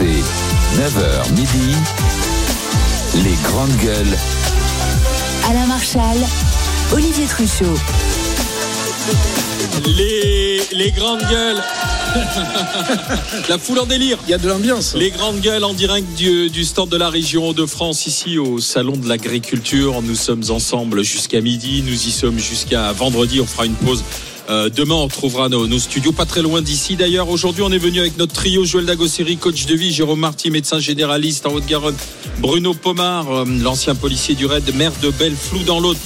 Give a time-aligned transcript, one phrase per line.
[0.00, 0.24] RMC,
[0.76, 1.76] 9h midi,
[3.16, 4.16] les grandes gueules.
[5.48, 6.16] Alain Marchal,
[6.92, 7.66] Olivier Truchot.
[9.86, 11.62] Les, les grandes gueules.
[13.48, 14.18] la foule en délire.
[14.26, 14.94] Il y a de l'ambiance.
[14.94, 18.58] Les grandes gueules en direct du, du stand de la région de France, ici au
[18.58, 20.00] Salon de l'Agriculture.
[20.02, 21.82] Nous sommes ensemble jusqu'à midi.
[21.86, 23.40] Nous y sommes jusqu'à vendredi.
[23.40, 24.02] On fera une pause.
[24.50, 26.96] Euh, demain, on retrouvera nos, studios pas très loin d'ici.
[26.96, 30.50] D'ailleurs, aujourd'hui, on est venu avec notre trio Joël Dagosseri, coach de vie, Jérôme Marty,
[30.50, 31.94] médecin généraliste en Haute-Garonne,
[32.38, 35.96] Bruno Pomar, euh, l'ancien policier du RAID, maire de Belleflou dans l'Aude.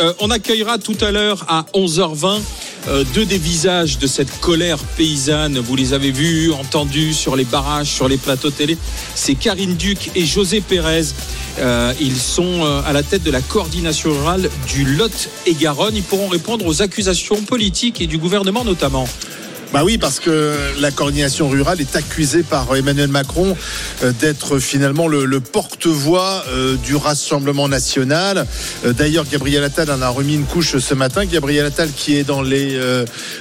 [0.00, 2.40] Euh, on accueillera tout à l'heure à 11h20
[2.88, 5.58] euh, deux des visages de cette colère paysanne.
[5.58, 8.76] Vous les avez vus, entendus sur les barrages, sur les plateaux télé.
[9.14, 11.06] C'est Karine Duc et José Pérez.
[11.58, 15.96] Euh, ils sont euh, à la tête de la coordination rurale du Lot et Garonne.
[15.96, 19.08] Ils pourront répondre aux accusations politiques et du gouvernement notamment.
[19.74, 23.56] Bah oui, parce que la coordination rurale est accusée par Emmanuel Macron
[24.04, 28.46] euh, d'être finalement le, porte-voix euh, du Rassemblement national.
[28.86, 31.24] Euh, D'ailleurs, Gabriel Attal en a remis une couche ce matin.
[31.24, 32.78] Gabriel Attal qui est dans les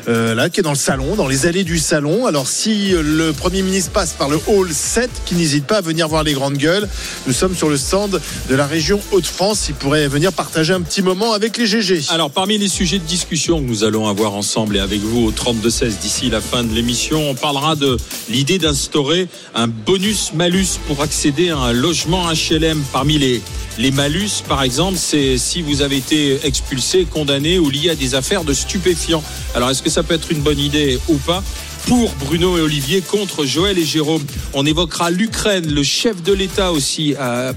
[0.07, 2.25] là, qui est dans le salon, dans les allées du salon.
[2.25, 6.07] Alors si le Premier ministre passe par le hall 7, qui n'hésite pas à venir
[6.07, 6.89] voir les grandes gueules,
[7.27, 9.67] nous sommes sur le stand de la région Hauts-de-France.
[9.69, 12.05] Il pourrait venir partager un petit moment avec les GG.
[12.09, 15.31] Alors parmi les sujets de discussion que nous allons avoir ensemble et avec vous au
[15.31, 17.29] 32-16 d'ici la fin de l'émission.
[17.29, 17.97] On parlera de
[18.29, 22.81] l'idée d'instaurer un bonus-malus pour accéder à un logement HLM.
[22.91, 23.41] Parmi les,
[23.77, 28.15] les malus, par exemple, c'est si vous avez été expulsé, condamné ou lié à des
[28.15, 29.23] affaires de stupéfiants.
[29.55, 31.43] Alors, est-ce que ça peut être une bonne idée ou pas?
[31.87, 34.23] Pour Bruno et Olivier contre Joël et Jérôme.
[34.53, 37.13] On évoquera l'Ukraine, le chef de l'État aussi.
[37.19, 37.51] Euh,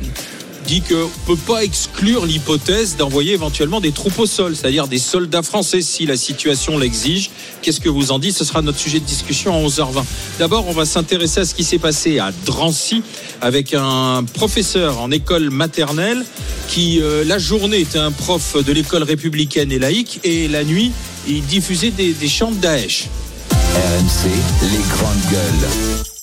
[0.67, 4.99] dit qu'on ne peut pas exclure l'hypothèse d'envoyer éventuellement des troupes au sol, c'est-à-dire des
[4.99, 7.31] soldats français si la situation l'exige.
[7.63, 8.37] Qu'est-ce que vous en dites?
[8.37, 10.05] Ce sera notre sujet de discussion à 11h20.
[10.39, 13.03] D'abord, on va s'intéresser à ce qui s'est passé à Drancy
[13.41, 16.25] avec un professeur en école maternelle
[16.69, 20.91] qui, euh, la journée, était un prof de l'école républicaine et laïque et la nuit,
[21.29, 23.07] il diffusait des, des chants de Daesh.
[23.51, 24.31] RMC,
[24.63, 26.16] les grandes gueules.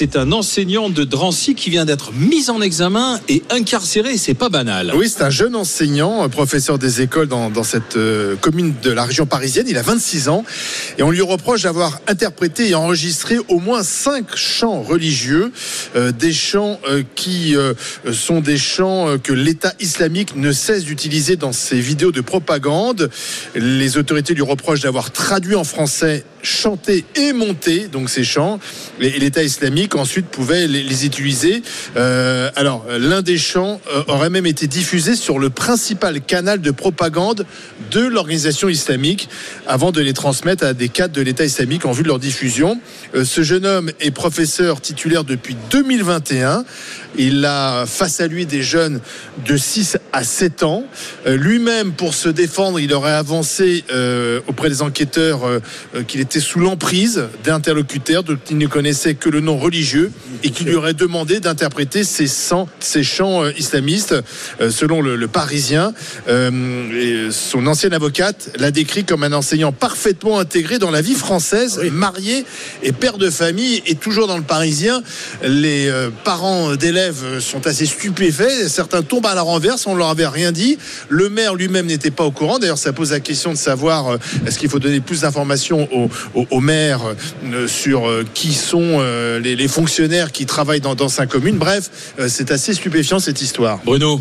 [0.00, 4.16] C'est un enseignant de Drancy qui vient d'être mis en examen et incarcéré.
[4.16, 4.94] C'est pas banal.
[4.96, 9.26] Oui, c'est un jeune enseignant, professeur des écoles dans, cette euh, commune de la région
[9.26, 9.66] parisienne.
[9.68, 10.42] Il a 26 ans
[10.96, 15.52] et on lui reproche d'avoir interprété et enregistré au moins cinq chants religieux,
[15.96, 17.54] euh, des chants euh, qui
[18.10, 23.10] sont des chants que l'État islamique ne cesse d'utiliser dans ses vidéos de propagande.
[23.54, 28.58] Les autorités lui reprochent d'avoir traduit en français, chanté et monté donc ces chants.
[29.00, 31.62] Et l'État islamique ensuite pouvait les, les utiliser.
[31.96, 36.70] Euh, alors, l'un des chants euh, aurait même été diffusé sur le principal canal de
[36.70, 37.46] propagande
[37.90, 39.28] de l'organisation islamique
[39.66, 42.80] avant de les transmettre à des cadres de l'État islamique en vue de leur diffusion.
[43.14, 46.64] Euh, ce jeune homme est professeur titulaire depuis 2021.
[47.18, 49.00] Il a face à lui des jeunes
[49.44, 50.84] de 6 à 7 ans.
[51.26, 55.60] Euh, Lui-même, pour se défendre, il aurait avancé euh, auprès des enquêteurs euh,
[56.06, 60.12] qu'il était sous l'emprise d'interlocuteurs dont il ne connaissait que le nom religieux
[60.42, 64.14] et qui lui aurait demandé d'interpréter ces, chants, islamistes.
[64.70, 65.92] selon le, le Parisien,
[66.26, 71.90] son ancienne avocate l'a décrit comme un enseignant parfaitement intégré dans la vie française, oui.
[71.90, 72.44] marié
[72.82, 73.82] et père de famille.
[73.86, 75.02] Et toujours dans le Parisien,
[75.42, 75.90] les
[76.24, 76.99] parents d'élèves
[77.40, 78.68] sont assez stupéfaits.
[78.68, 80.78] Certains tombent à la renverse, on ne leur avait rien dit.
[81.08, 82.58] Le maire lui-même n'était pas au courant.
[82.58, 86.46] D'ailleurs, ça pose la question de savoir est-ce qu'il faut donner plus d'informations au, au,
[86.50, 87.00] au, maire
[87.66, 89.00] sur qui sont
[89.42, 91.58] les, les fonctionnaires qui travaillent dans, dans sa commune.
[91.58, 91.90] Bref,
[92.28, 93.80] c'est assez stupéfiant cette histoire.
[93.84, 94.20] Bruno.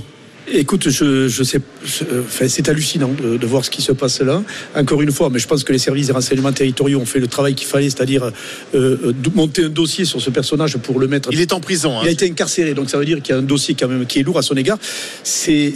[0.51, 4.41] Écoute, je, je sais, enfin, c'est hallucinant de, de, voir ce qui se passe là.
[4.75, 7.27] Encore une fois, mais je pense que les services des renseignements territoriaux ont fait le
[7.27, 8.31] travail qu'il fallait, c'est-à-dire
[8.73, 11.29] euh, monter un dossier sur ce personnage pour le mettre.
[11.31, 11.97] Il est en prison.
[11.97, 12.01] Hein.
[12.03, 14.05] Il a été incarcéré, donc ça veut dire qu'il y a un dossier quand même
[14.05, 14.77] qui est lourd à son égard.
[15.23, 15.73] C'est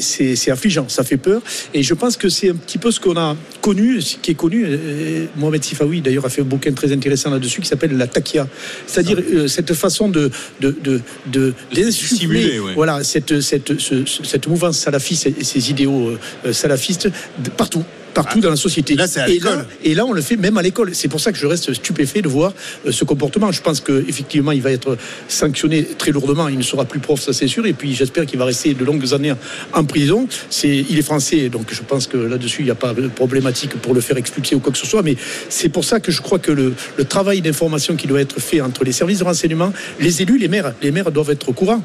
[0.49, 1.41] affligeant, ça fait peur.
[1.73, 4.35] Et je pense que c'est un petit peu ce qu'on a connu, ce qui est
[4.35, 4.65] connu.
[4.67, 8.47] Euh, Mohamed Sifawi, d'ailleurs, a fait un bouquin très intéressant là-dessus qui s'appelle la takia,
[8.87, 12.73] c'est-à-dire euh, cette façon de de de, de d'insuffler, ouais.
[12.73, 17.09] voilà, cette cette ce, cette mouvance salafiste et ses idéaux euh, salafistes
[17.57, 17.83] partout
[18.13, 18.95] partout ah, dans la société.
[18.95, 20.93] Là, et, là, et là, on le fait même à l'école.
[20.93, 22.53] C'est pour ça que je reste stupéfait de voir
[22.85, 23.51] euh, ce comportement.
[23.51, 26.47] Je pense qu'effectivement, il va être sanctionné très lourdement.
[26.47, 27.65] Il ne sera plus prof, ça c'est sûr.
[27.65, 29.33] Et puis, j'espère qu'il va rester de longues années
[29.73, 30.27] en prison.
[30.51, 33.71] C'est, il est français, donc je pense que là-dessus, il n'y a pas de problématique
[33.81, 35.01] pour le faire expulser ou quoi que ce soit.
[35.01, 35.15] Mais
[35.49, 38.61] c'est pour ça que je crois que le, le travail d'information qui doit être fait
[38.61, 41.81] entre les services de renseignement, les élus, les maires, les maires doivent être au courant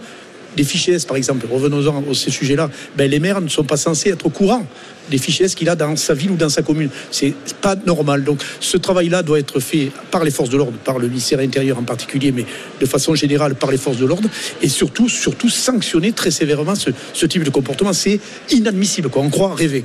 [0.57, 3.77] des fichiers S, par exemple, revenons-en à ce sujet-là, ben, les maires ne sont pas
[3.77, 4.67] censés être au courant
[5.11, 6.91] des fichiers S qu'il a dans sa ville ou dans sa commune.
[7.11, 8.25] C'est pas normal.
[8.25, 11.79] Donc ce travail-là doit être fait par les forces de l'ordre, par le ministère intérieur
[11.79, 12.45] en particulier, mais
[12.81, 14.29] de façon générale par les forces de l'ordre,
[14.61, 17.93] et surtout, surtout sanctionner très sévèrement ce, ce type de comportement.
[17.93, 19.09] C'est inadmissible.
[19.09, 19.23] Quoi.
[19.23, 19.85] On croit rêver.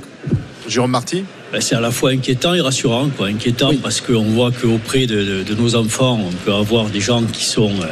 [0.68, 3.08] Jérôme Marty Ben, c'est à la fois inquiétant et rassurant.
[3.16, 3.28] Quoi.
[3.28, 7.22] Inquiétant parce qu'on voit qu'auprès de, de- de nos enfants, on peut avoir des gens
[7.22, 7.86] qui sont euh,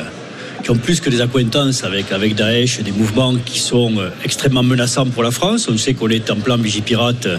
[0.63, 4.63] qui ont plus que des accointances avec, avec Daesh, des mouvements qui sont euh, extrêmement
[4.63, 5.69] menaçants pour la France.
[5.69, 7.39] On sait qu'on est en plan Vigipirate euh,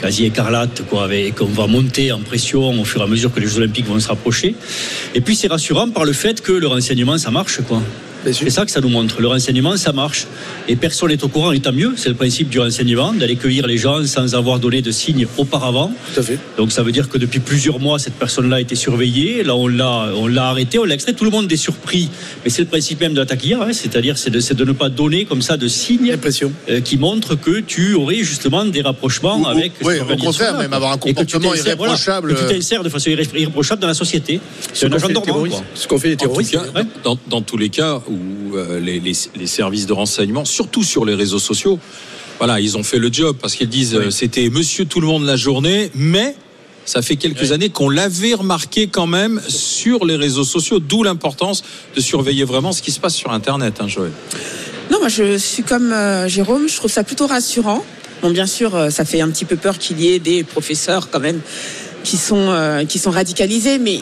[0.00, 3.46] quasi écarlate, quoi, qu'on va monter en pression au fur et à mesure que les
[3.46, 4.54] Jeux Olympiques vont se rapprocher.
[5.14, 7.60] Et puis c'est rassurant par le fait que le renseignement, ça marche.
[7.68, 7.82] Quoi.
[8.32, 9.20] C'est ça que ça nous montre.
[9.20, 10.26] Le renseignement, ça marche.
[10.68, 11.94] Et personne n'est au courant, et tant mieux.
[11.96, 15.92] C'est le principe du renseignement, d'aller cueillir les gens sans avoir donné de signes auparavant.
[16.14, 16.38] Tout à fait.
[16.56, 19.42] Donc ça veut dire que depuis plusieurs mois, cette personne-là a été surveillée.
[19.42, 21.12] Là, on l'a, on l'a arrêté, on l'a extrait.
[21.14, 22.08] Tout le monde est surpris.
[22.44, 23.72] Mais c'est le principe même de l'attaque hier, hein.
[23.72, 26.10] c'est-à-dire c'est de, ne pas donner comme ça de signes
[26.68, 29.72] euh, qui montrent que tu aurais justement des rapprochements Ou- ou- avec.
[29.82, 32.34] oui, au contraire, même avoir un Et que tu comportement voilà, irréprochable.
[32.34, 34.40] que tu t'insères de façon irré- irréprochable dans la société.
[34.72, 35.44] C'est un agent dormant.
[35.74, 36.52] Ce qu'ont fait les terroristes.
[36.52, 36.86] cas, ouais.
[37.02, 41.04] dans, dans tous les cas où euh, les, les- les services de renseignement, surtout sur
[41.04, 41.78] les réseaux sociaux,
[42.38, 45.24] voilà, ils ont fait le job parce qu'ils disent euh, c'était Monsieur tout le monde
[45.24, 46.34] la journée, mais
[46.86, 51.62] ça fait quelques années qu'on l'avait remarqué quand même sur les réseaux sociaux, d'où l'importance
[51.94, 54.10] de surveiller vraiment ce qui se passe sur Internet, hein, Joël.
[54.90, 57.84] Non, moi je suis comme euh, Jérôme, je trouve ça plutôt rassurant.
[58.22, 61.10] Bon, bien sûr, euh, ça fait un petit peu peur qu'il y ait des professeurs
[61.10, 61.40] quand même
[62.02, 64.00] qui sont euh, qui sont radicalisés, mais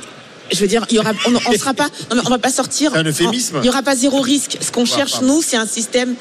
[0.53, 2.91] je veux dire, il y aura, on, on sera pas, non, on va pas sortir.
[2.93, 3.57] C'est un euphémisme.
[3.57, 4.57] en- Il y aura pas zéro risque.
[4.61, 6.15] Ce qu'on cherche nous, c'est un système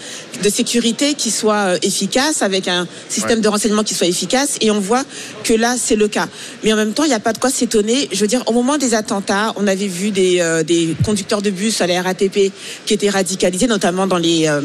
[0.44, 3.44] de sécurité qui soit euh, efficace, avec un système Ouais.
[3.44, 5.04] de renseignement qui soit efficace, et on voit
[5.44, 6.28] que là, c'est le cas.
[6.64, 8.10] Mais en même temps, il n'y a pas de quoi s'étonner.
[8.12, 11.50] Je veux dire, au moment des attentats, on avait vu des, euh, des conducteurs de
[11.50, 12.52] bus à la RATP
[12.86, 14.62] qui étaient radicalisés, notamment dans les euh,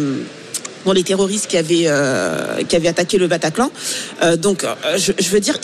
[0.85, 3.71] dans les terroristes qui avaient euh, qui avaient attaqué le Bataclan.
[4.23, 5.57] Euh, donc, euh, je, je veux dire,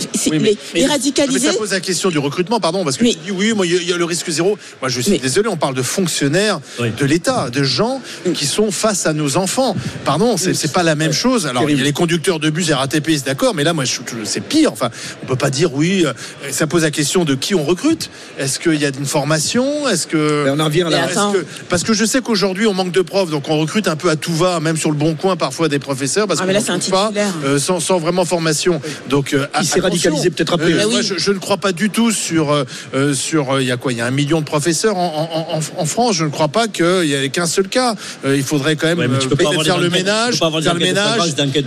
[0.00, 1.48] Oui, mais- les, mais- les Mais radicalisés.
[1.48, 3.72] ça pose la question du recrutement, pardon, parce que Mais- tu dis oui, moi, il
[3.72, 4.58] y a- il y, a le risque zéro.
[4.80, 6.90] Moi, je suis Mais- désolé, on parle de fonctionnaires Oui.
[6.96, 8.00] de l'État, de gens
[8.34, 9.76] qui sont face à nos enfants.
[10.04, 11.46] Pardon, c'est pas la même chose.
[11.46, 13.84] Alors, il y a les conducteurs de bus RATP, c'est d'accord, mais là, moi,
[14.24, 14.72] c'est pire.
[14.72, 14.90] Enfin,
[15.22, 16.04] on peut pas dire oui.
[16.06, 16.12] euh,
[16.50, 18.10] Ça pose la question de qui on recrute.
[18.38, 19.88] Est-ce qu'il y a une formation?
[19.88, 21.06] Est-ce que Mais on en vient là.
[21.32, 24.08] que- parce que je sais qu'aujourd'hui on manque de profs, donc on recrute un peu
[24.10, 26.52] à tout va, même sur le bon coin parfois des professeurs, parce Ah, qu'on mais
[26.54, 27.12] là, n'en c'est un trouve pas
[27.44, 28.80] euh, sans, sans vraiment formation.
[29.08, 29.46] Donc euh.
[29.84, 30.72] Radicalisé peut-être après.
[30.72, 31.06] Euh, moi, oui.
[31.06, 32.64] je, je ne crois pas du tout sur euh,
[32.94, 35.28] euh, sur euh, il y a quoi Il y a un million de professeurs en,
[35.52, 36.16] en- en- en France.
[36.16, 37.94] Je ne crois pas qu'il y ait qu'un seul cas.
[38.24, 40.50] Euh, il faudrait quand même Ouais, mais tu peux pas avoir faire le ménage, peux
[40.50, 41.20] pas faire le ménage,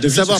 [0.08, 0.38] savoir,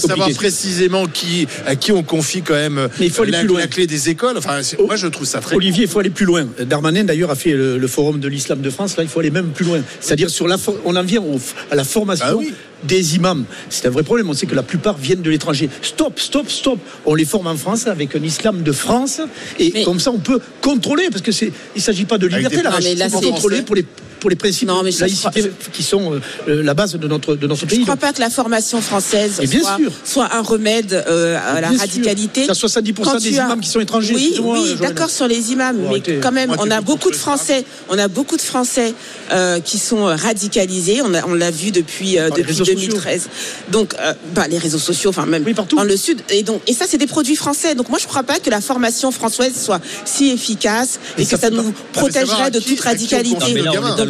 [0.00, 3.48] savoir précisément qui à qui on confie quand même Mais il faut aller la, plus
[3.48, 3.60] loin.
[3.60, 4.36] la clé des écoles.
[4.38, 6.46] Enfin, moi je trouve ça très Olivier, il faut aller plus loin.
[6.60, 8.96] Darmanin, d'ailleurs, a fait le, le forum de l'islam de France.
[8.96, 9.80] Là, il faut aller même plus loin.
[10.00, 11.40] C'est-à-dire, sur la, for- on en vient au-
[11.70, 12.52] à la formation Ah oui.
[12.84, 13.44] Des imams.
[13.70, 14.28] C'est un vrai problème.
[14.30, 15.68] On sait que la plupart viennent de l'étranger.
[15.82, 16.78] Stop, stop, stop.
[17.04, 19.20] On les forme en France avec un islam de France.
[19.58, 21.08] Et Mais- comme ça, on peut contrôler.
[21.10, 22.72] Parce que c'est, il s'agit pas de liberté, des- là.
[22.80, 23.84] C'est- contrôler pour les,
[24.26, 26.94] pour les principes Non, mais de je- laïcité je- qui sont euh, euh, la base
[26.96, 27.78] de notre, de notre Je pays.
[27.78, 29.92] ne crois pas que la formation française bien soit, sûr.
[30.04, 32.40] soit un remède euh, à la radicalité.
[32.40, 34.14] Il y a 70% Quand des as- imams qui sont étrangers.
[34.16, 37.96] Oui, oui, d'accord sur les imams, mais quand même, on a beaucoup de Français, on
[38.00, 38.94] a beaucoup de Français
[39.30, 41.02] euh, qui sont radicalisés.
[41.02, 42.88] On, l'a vu depuis euh, Par les depuis réseaux sociaux.
[42.90, 43.28] 2013.
[43.70, 45.76] Donc, euh, bah, les réseaux sociaux, enfin même Oui, partout.
[45.76, 46.20] dans le sud.
[46.30, 47.76] Et donc, et ça, c'est des produits français.
[47.76, 51.26] Donc, moi, je ne crois pas que la formation française soit si efficace et, Et
[51.26, 53.54] que ça nous mais protégerait de toute radicalité.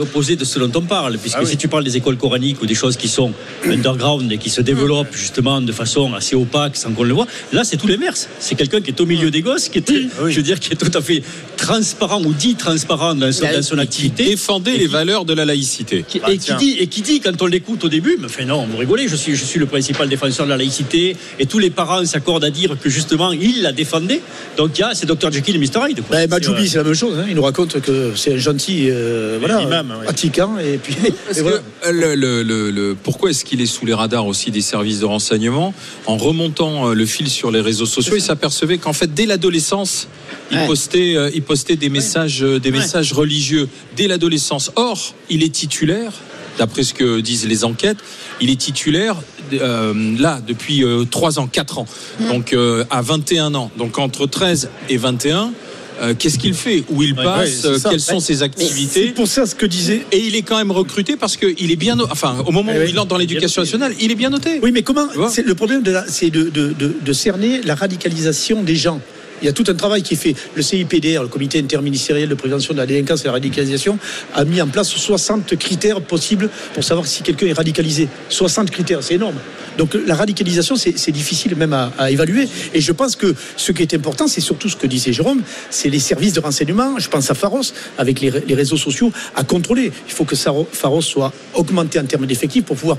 [0.06, 1.50] L'opposé de ce dont on parle, puisque Ah oui.
[1.50, 3.32] si tu parles des écoles coraniques ou des choses qui sont
[3.64, 7.64] underground et qui se développent justement de façon assez opaque sans qu'on le voit, là
[7.64, 8.28] c'est tout l'inverse.
[8.38, 10.32] C'est quelqu'un qui est au milieu des gosses, qui est, Oui.
[10.32, 11.22] je veux dire, qui est tout à fait
[11.56, 14.24] transparent ou dit transparent dans son, dans son activité.
[14.24, 16.04] Défendez Et les qui- valeurs de la laïcité.
[16.06, 18.44] Qui- Ah, et, qui dit, et qui dit, quand on l'écoute au début, mais enfin
[18.44, 21.58] non, vous rigolez, je suis, je suis le principal défenseur de la laïcité, et tous
[21.58, 24.20] les parents s'accordent à dire que justement, il la défendait.
[24.56, 26.00] Donc il y a, c'est Dr Jekyll et Mr Hyde.
[26.10, 27.18] C'est, Majoubi, euh, c'est la même chose.
[27.18, 27.26] hein.
[27.28, 30.04] Il nous raconte que c'est un gentil, euh, voilà, imam, ouais.
[30.04, 30.58] pratiquant.
[30.58, 30.94] Et puis,
[31.36, 31.58] et voilà.
[31.90, 35.74] le- le- le- pourquoi est-ce qu'il est sous les radars aussi des services de renseignement
[36.06, 40.08] En remontant euh, le fil sur les réseaux sociaux, il s'apercevait qu'en fait, dès l'adolescence,
[40.50, 40.66] il, Ouais.
[40.66, 44.70] postait, euh, il postait des messages, euh, des messages religieux dès l'adolescence.
[44.76, 46.12] Or, il est titulaire.
[46.58, 47.98] D'après ce que disent les enquêtes,
[48.40, 49.16] il est titulaire
[49.52, 51.86] euh, là depuis euh, 3 ans, 4 ans,
[52.30, 53.70] donc euh, à 21 ans.
[53.76, 55.52] Donc entre 13 et 21,
[56.00, 56.84] euh, qu'est-ce qu'il fait?
[56.90, 57.64] Où il passe?
[57.64, 57.76] ouais.
[57.90, 59.08] Quelles sont ses C'est activités?
[59.12, 60.04] pour ça ce que disait.
[60.12, 62.98] et il est quand même recruté parce qu'il est bien, enfin, au moment où il
[62.98, 64.60] entre dans l'éducation nationale, il est bien noté.
[64.62, 68.62] Oui, mais comment Le problème, de la- c'est de, de, de, de cerner la radicalisation
[68.62, 69.00] des gens.
[69.42, 70.34] Il y a tout un travail qui est fait.
[70.54, 73.98] Le CIPDR, le Comité interministériel de prévention de la délinquance et de la radicalisation,
[74.34, 78.08] a mis en place 60 critères possibles pour savoir si quelqu'un est radicalisé.
[78.28, 79.36] 60 critères, c'est énorme.
[79.78, 82.48] Donc la radicalisation, c'est difficile même à, évaluer.
[82.72, 85.90] Et je pense que ce qui est important, c'est surtout ce que disait Jérôme, c'est
[85.90, 86.98] les services de renseignement.
[86.98, 89.92] Je pense à Pharos, avec les, réseaux sociaux, à contrôler.
[90.06, 92.96] Il faut que Pharos soit augmenté en termes d'effectifs pour pouvoir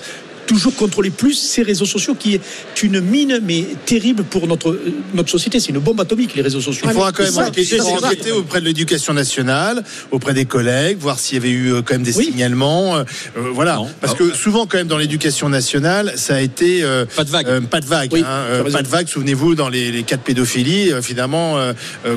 [0.47, 2.41] toujours contrôler plus ces réseaux sociaux qui est
[2.81, 5.59] une mine mais terrible pour notre, euh, notre société.
[5.59, 6.85] C'est une bombe atomique, les réseaux sociaux.
[6.87, 11.37] Il faudra quand même enquêter, auprès de l'éducation nationale, auprès des collègues, voir s'il y
[11.41, 12.25] avait eu euh, quand même des Oui.
[12.25, 12.97] signalements.
[12.97, 13.03] euh,
[13.53, 13.89] voilà, Non.
[14.01, 17.47] parce que souvent quand même dans l'éducation nationale, ça a été euh, Pas de vague.
[17.47, 18.09] euh, pas de vague.
[18.13, 19.07] Oui, hein, euh, pas de vague.
[19.07, 21.57] Souvenez-vous dans les, les cas de pédophilie, euh, finalement,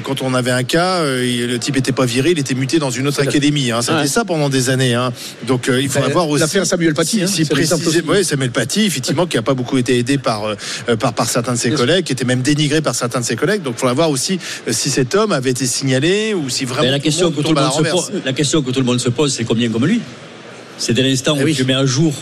[0.05, 2.91] quand on avait un cas, euh, le type était pas viré, il était muté dans
[2.91, 3.71] une autre académie.
[3.73, 4.07] Hein, C'était Ouais.
[4.07, 4.95] ça pendant des années.
[4.95, 5.13] Hein.
[5.47, 6.41] Donc euh, il faudra Ben, voir aussi.
[6.41, 7.85] l'affaire Samuel Paty, si, hein, si l'exemple
[8.25, 11.59] Samuel Paty, effectivement, qui a pas beaucoup été aidé par euh, par, par certains de
[11.59, 13.63] ses collègues, qui était même dénigré par certains de ses collègues.
[13.63, 16.83] Donc il faudra voir aussi euh, si cet homme avait été signalé ou si vraiment
[16.85, 18.71] Mais la tout question le que monde tout le monde se pose, la question que
[18.71, 20.01] tout le monde se pose, c'est combien comme lui?
[20.79, 21.55] C'est dès l'instant Eh où oui.
[21.55, 22.15] tu mets à jour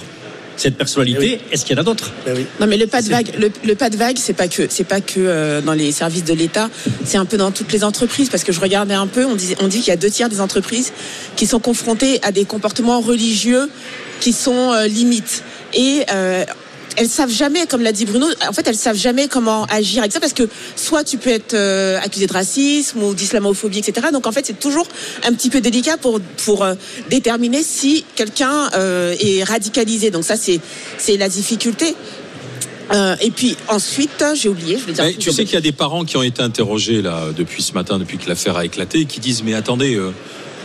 [0.57, 2.11] cette personnalité, Eh est-ce qu'il y en a d'autres?
[2.27, 2.45] Oui.
[2.59, 4.83] Non mais le pas de vague, le, le pas de vague, c'est pas que c'est
[4.83, 6.69] pas que euh, dans les services de l'État,
[7.05, 9.55] c'est un peu dans toutes les entreprises parce que je regardais un peu, on dit
[9.61, 10.93] on dit qu'il y a deux tiers des entreprises
[11.37, 13.71] qui sont confrontées à des comportements religieux
[14.19, 16.45] qui sont euh, limites et euh,
[16.97, 20.13] elles savent jamais, comme l'a dit Bruno, en fait elles savent jamais comment agir avec
[20.13, 24.09] ça parce que soit tu peux être euh, accusé de racisme ou d'islamophobie, etc.
[24.13, 24.87] Donc en fait c'est toujours
[25.25, 26.75] un petit peu délicat pour pour euh,
[27.09, 30.11] déterminer si quelqu'un euh, est radicalisé.
[30.11, 30.61] Donc ça c'est
[30.99, 31.95] c'est la difficulté.
[32.93, 35.05] Euh, et puis ensuite, j'ai oublié, je vais dire.
[35.05, 37.73] Mais tu sais qu'il y a des parents qui ont été interrogés là depuis ce
[37.75, 40.13] matin, depuis que l'affaire a éclaté, qui disent mais attendez, euh,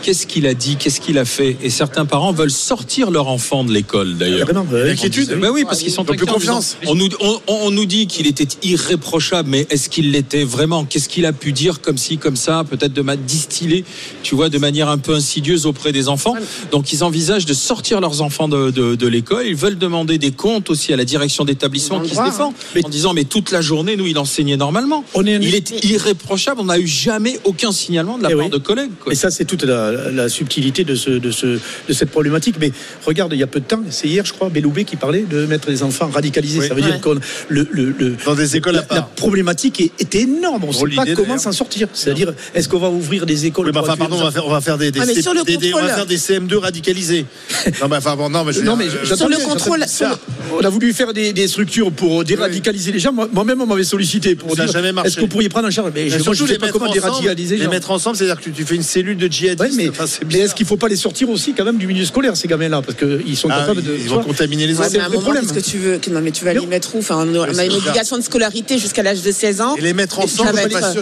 [0.04, 1.56] qu'est-ce qu'il a dit, qu'est-ce qu'il a fait?
[1.62, 4.46] Et certains parents veulent sortir leur enfant de l'école d'ailleurs.
[4.46, 4.88] Vraiment, ouais.
[4.88, 5.36] L'inquiétude.
[5.40, 6.76] Ben oui, parce qu'ils sont plus confiance.
[6.86, 10.84] On nous, on, on nous dit qu'il était irréprochable, mais est-ce qu'il l'était vraiment?
[10.84, 13.84] Qu'est-ce qu'il a pu dire comme ci, comme ça, peut-être de ma distiller,
[14.22, 16.34] tu vois, de manière un peu insidieuse auprès des enfants?
[16.70, 19.46] Donc ils envisagent de sortir leurs enfants de, de, de l'école.
[19.46, 22.84] Ils veulent demander des comptes aussi à la direction d'établissement qui se droit, défend, Mais-
[22.84, 25.04] en disant mais toute la journée, nous, il enseignait normalement.
[25.14, 26.60] On est Il est irréprochable.
[26.60, 28.50] On n'a eu jamais aucun signalement de la Eh part oui.
[28.50, 28.90] de collègues.
[29.02, 29.12] quoi.
[29.12, 32.56] Et ça, c'est toute la, la subtilité de, ce, de, ce, de cette problématique.
[32.60, 32.72] Mais
[33.04, 35.46] regarde, il y a peu de temps, c'est hier, je crois, Belloubet qui parlait de
[35.46, 36.60] mettre les enfants radicalisés.
[36.60, 36.68] Oui.
[36.68, 36.90] Ça veut Ouais.
[36.90, 37.08] dire que
[37.48, 39.08] le, le, le- Dans des écoles à la, la part.
[39.10, 40.64] problématique est, est énorme.
[40.64, 41.88] On ne sait pas comment s'en sortir.
[41.92, 44.60] C'est-à-dire, est-ce qu'on va ouvrir des écoles Oui, enfin, pardon, on va faire, on va
[44.60, 45.28] faire des, des, Ah, C- des- des-
[45.72, 45.88] on va contrôle.
[45.96, 47.26] faire des CM2 radicalisés.
[47.80, 50.18] non, mais enfin, bon, non, mais je Non, mais euh, Sur le contrôle, sur.
[50.52, 53.12] On a voulu faire des, des structures pour déradicaliser les gens.
[53.12, 55.08] Moi- Moi-même, on m'avait sollicité pour dire jamais marché.
[55.08, 55.90] est-ce que vous pourriez prendre en charge?
[55.94, 58.50] Mais je ne sais les pas mettre comment ensemble, déradicaliser les mettre ensemble, c'est-à-dire que
[58.50, 59.83] tu fais une cellule de djihadistes.
[59.88, 61.86] Ouais, mais Enfin, mais est-ce qu'il ne faut pas les sortir aussi quand même du
[61.86, 62.82] milieu scolaire, ces gamins-là?
[62.82, 63.94] Parce qu'ils sont Ah, capables ils- de.
[63.96, 64.90] ils vont vois, contaminer les Ouais, autres.
[64.92, 65.44] mais à un un vrai moment, problème.
[65.46, 66.98] qu'est-ce que tu veux Non, mais tu vas les mettre où?
[66.98, 67.32] Enfin, on a une
[67.70, 67.76] bizarre.
[67.78, 69.74] obligation de scolarité jusqu'à l'âge de 16 ans.
[69.76, 70.50] Et les mettre Et ensemble,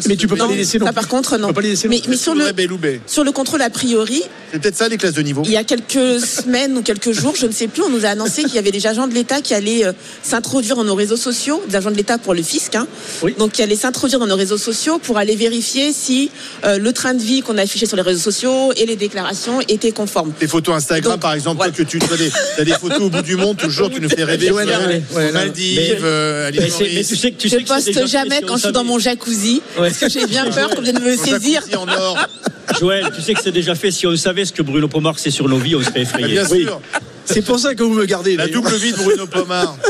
[0.07, 1.49] Mais tu peux pas les laisser non par contre, non.
[1.49, 2.11] Tu peux pas les laisser non Mais, plus.
[2.11, 4.23] mais sur le Ouais, sur le contrôle a priori,
[4.53, 5.43] C'est peut-être ça les classes de niveau.
[5.45, 8.09] il y a quelques semaines ou quelques jours, je ne sais plus, on nous a
[8.11, 11.17] annoncé qu'il y avait des agents de l'État qui allaient euh, s'introduire dans nos réseaux
[11.17, 12.87] sociaux, des agents de l'État pour le fisc, hein,
[13.23, 13.35] Oui.
[13.39, 16.31] donc qui allaient s'introduire dans nos réseaux sociaux pour aller vérifier si
[16.65, 19.61] euh, le train de vie qu'on a affiché sur les réseaux sociaux et les déclarations
[19.63, 20.33] étaient conformes.
[20.41, 21.73] Les photos Instagram, Donc, par exemple, voilà.
[21.73, 24.09] toi que tu as des, t'as des photos au bout du monde, toujours, tu nous
[24.09, 24.53] fais rêver.
[24.53, 26.61] Ouais, ouais, Maldives, mais- euh, Mais,
[26.95, 29.63] mais tu sais que tu Je sais poste jamais quand je suis dans mon jacuzzi,
[29.79, 29.89] Ouais.
[29.89, 31.63] parce que j'ai bien peur qu'on vienne me saisir.
[31.77, 32.19] en or.
[32.79, 33.91] Joël, tu sais que c'est déjà fait.
[33.91, 36.29] Si on savait ce que Bruno Pomar c'est sur nos vies, on serait Ah, effrayé.
[36.29, 36.63] bien Oui.
[36.63, 36.81] sûr.
[37.25, 38.37] C'est pour ça que vous me gardez.
[38.37, 39.77] La double vie de Bruno Pomar.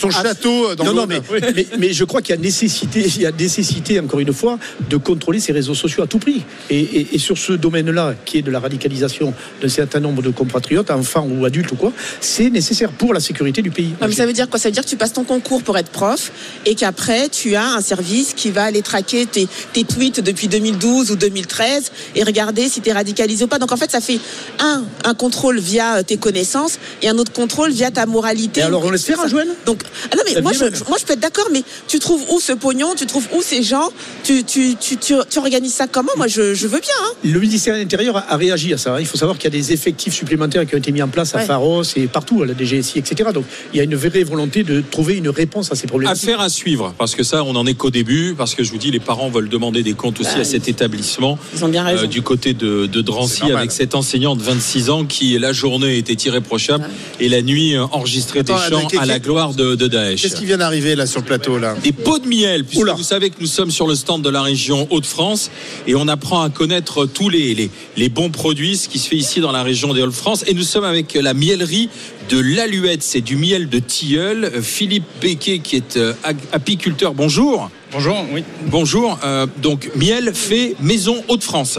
[0.00, 1.20] Son château euh, dans non, non, mais,
[1.54, 4.58] mais, mais je crois qu'il y a nécessité, il y a nécessité, encore une fois,
[4.88, 6.42] de contrôler ces réseaux sociaux à tout prix.
[6.70, 10.30] Et, et- et sur ce domaine-là, qui est de la radicalisation d'un certain nombre de
[10.30, 13.90] compatriotes, enfants ou adultes ou quoi, c'est nécessaire pour la sécurité du pays.
[14.00, 14.58] Non, mais ça veut dire quoi?
[14.58, 16.30] Ça veut dire que tu passes ton concours pour être prof
[16.66, 21.10] et qu'après, tu as un service qui va aller traquer tes, tes tweets depuis 2012
[21.10, 23.58] ou 2013 et regarder si tu es radicalisé ou pas.
[23.58, 24.18] Donc en fait, ça fait
[24.60, 28.60] un, un contrôle via euh, tes connaissances et un autre contrôle via ta moralité.
[28.60, 29.48] Et alors, on hein, Joël?
[29.66, 30.72] Donc, ah non, mais Ça moi je, même.
[30.88, 33.62] moi, je peux être d'accord, mais tu trouves où ce pognon Tu trouves où ces
[33.62, 33.88] gens
[34.24, 36.12] tu, tu, tu, tu, tu organises ça comment?
[36.16, 36.94] Moi, je, je veux bien.
[37.04, 37.12] Hein.
[37.24, 38.94] Le ministère de l'Intérieur a, a réagi à ça.
[38.94, 39.00] hein.
[39.00, 41.34] Il faut savoir qu'il y a des effectifs supplémentaires qui ont été mis en place
[41.34, 41.44] à Ouais.
[41.46, 43.30] Pharos et partout, à la DGSI, etc.
[43.32, 46.10] Donc il y a une vraie volonté de trouver une réponse à ces problèmes.
[46.10, 48.78] Affaire à suivre, parce que ça, on en est qu'au début, parce que je vous
[48.78, 51.38] dis, les parents veulent demander des comptes aussi Bah, à cet établissement.
[51.56, 52.04] Ils ont bien raison.
[52.04, 56.12] euh, du côté de, Drancy avec cet enseignant de 26 ans qui la journée était
[56.28, 59.88] irréprochable et la nuit euh, enregistrait Attends, des chants à la gloire de, de de
[59.88, 60.22] Daesh.
[60.22, 62.92] Qu'est-ce qui vient d'arriver là sur le plateau là Des pots de miel, puisque Oula.
[62.92, 65.50] vous savez que nous sommes sur le stand de la région Hauts-de-France
[65.86, 69.16] et on apprend à connaître tous les, les, les bons produits, ce qui se fait
[69.16, 70.44] ici dans la région des Hauts-de-France.
[70.46, 71.88] Et nous sommes avec la miellerie
[72.28, 74.52] de l'Aluette, c'est du miel de tilleul.
[74.62, 76.12] Philippe Becquet, qui est euh,
[76.52, 77.70] apiculteur, bonjour.
[77.92, 78.44] Bonjour, oui.
[78.66, 81.78] Bonjour, euh, donc miel fait maison Hauts-de-France.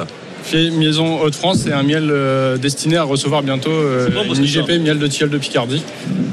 [0.49, 4.77] Chez Maison Haute-France, c'est un miel euh, destiné à recevoir bientôt euh, une IGP, ça-
[4.79, 5.81] miel de tilleul de Picardie.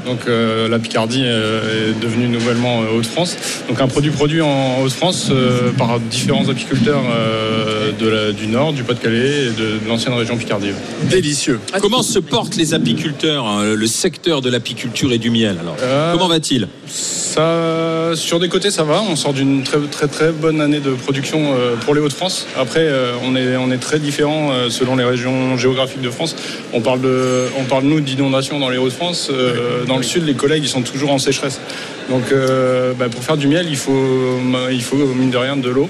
[0.05, 3.37] Donc euh, la Picardie euh, est devenue nouvellement euh, Haute-France.
[3.69, 8.73] Donc un produit produit en Haute-France euh, par différents apiculteurs euh, de la- du Nord,
[8.73, 10.69] du Pas-de-Calais et de, de l'ancienne région Picardie.
[11.09, 11.59] Délicieux.
[11.81, 15.75] Comment se portent les apiculteurs, hein, le secteur de l'apiculture et du miel alors?
[15.81, 16.67] Euh, Comment va-t-il?
[16.87, 19.01] Ça, sur des côtés, ça va.
[19.07, 22.47] On sort d'une très très très bonne année de production euh, pour les Hauts-de-France.
[22.57, 26.35] Après, euh, on est on est très différents euh, selon les régions géographiques de France.
[26.73, 29.29] On parle de on parle nous d'inondations dans les Hauts-de-France.
[29.31, 31.59] Euh, dans le sud, les collègues ils sont toujours en sécheresse.
[32.09, 34.39] Donc, euh, bah, pour faire du miel, il faut
[34.71, 35.89] il faut mine de rien de l'eau.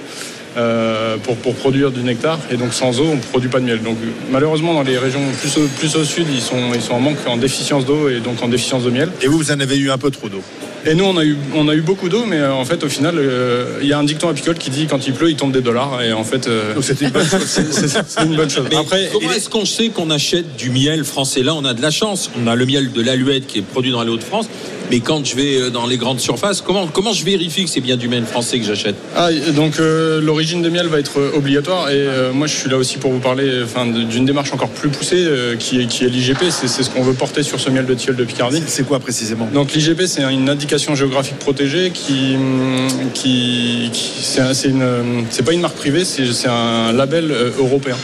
[0.58, 3.65] Euh, pour, pour produire du nectar et donc sans eau on ne produit pas de
[3.65, 3.98] miel donc
[4.32, 7.18] malheureusement dans les régions plus au, plus au sud ils sont, ils sont en manque
[7.27, 9.91] en déficience d'eau et donc en déficience de miel Et vous, vous en avez eu
[9.91, 10.41] un peu trop d'eau.
[10.86, 12.89] et nous, on a eu, on a eu beaucoup d'eau, mais euh, en fait, au
[12.89, 15.51] final, euh, il y a un dicton apicole qui dit quand il pleut, il tombe
[15.51, 16.01] des dollars.
[16.01, 17.46] Et en fait, euh, Donc c'était une bonne chose.
[17.48, 18.68] c'est c'est une bonne chose.
[18.70, 21.44] Mais Après, comment est-ce qu'on sait qu'on achète du miel français?
[21.44, 22.32] Là, on a de la chance.
[22.41, 24.48] On a le miel de l'Aluette qui est produit dans les Hauts-de-France.
[24.89, 27.79] Mais quand je vais euh, dans les grandes surfaces, comment, comment je vérifie que c'est
[27.81, 28.96] bien du miel français que j'achète?
[29.15, 31.89] Ah, donc euh, l'origine de miel va être euh, obligatoire.
[31.89, 34.89] Et euh, moi, je suis là aussi pour vous parler enfin, d'une démarche encore plus
[34.89, 36.46] poussée euh, qui est, qui est l'IGP.
[36.50, 38.63] C'est c'est ce qu'on veut porter sur ce miel de tilleul de Picardie.
[38.67, 39.48] C'est quoi précisément?
[39.53, 45.43] Donc l'IGP, c'est une indication géographique protégée qui, hum, qui, qui- c'est c'est une, c'est
[45.43, 47.96] pas une marque privée, c'est c'est un label euh, européen.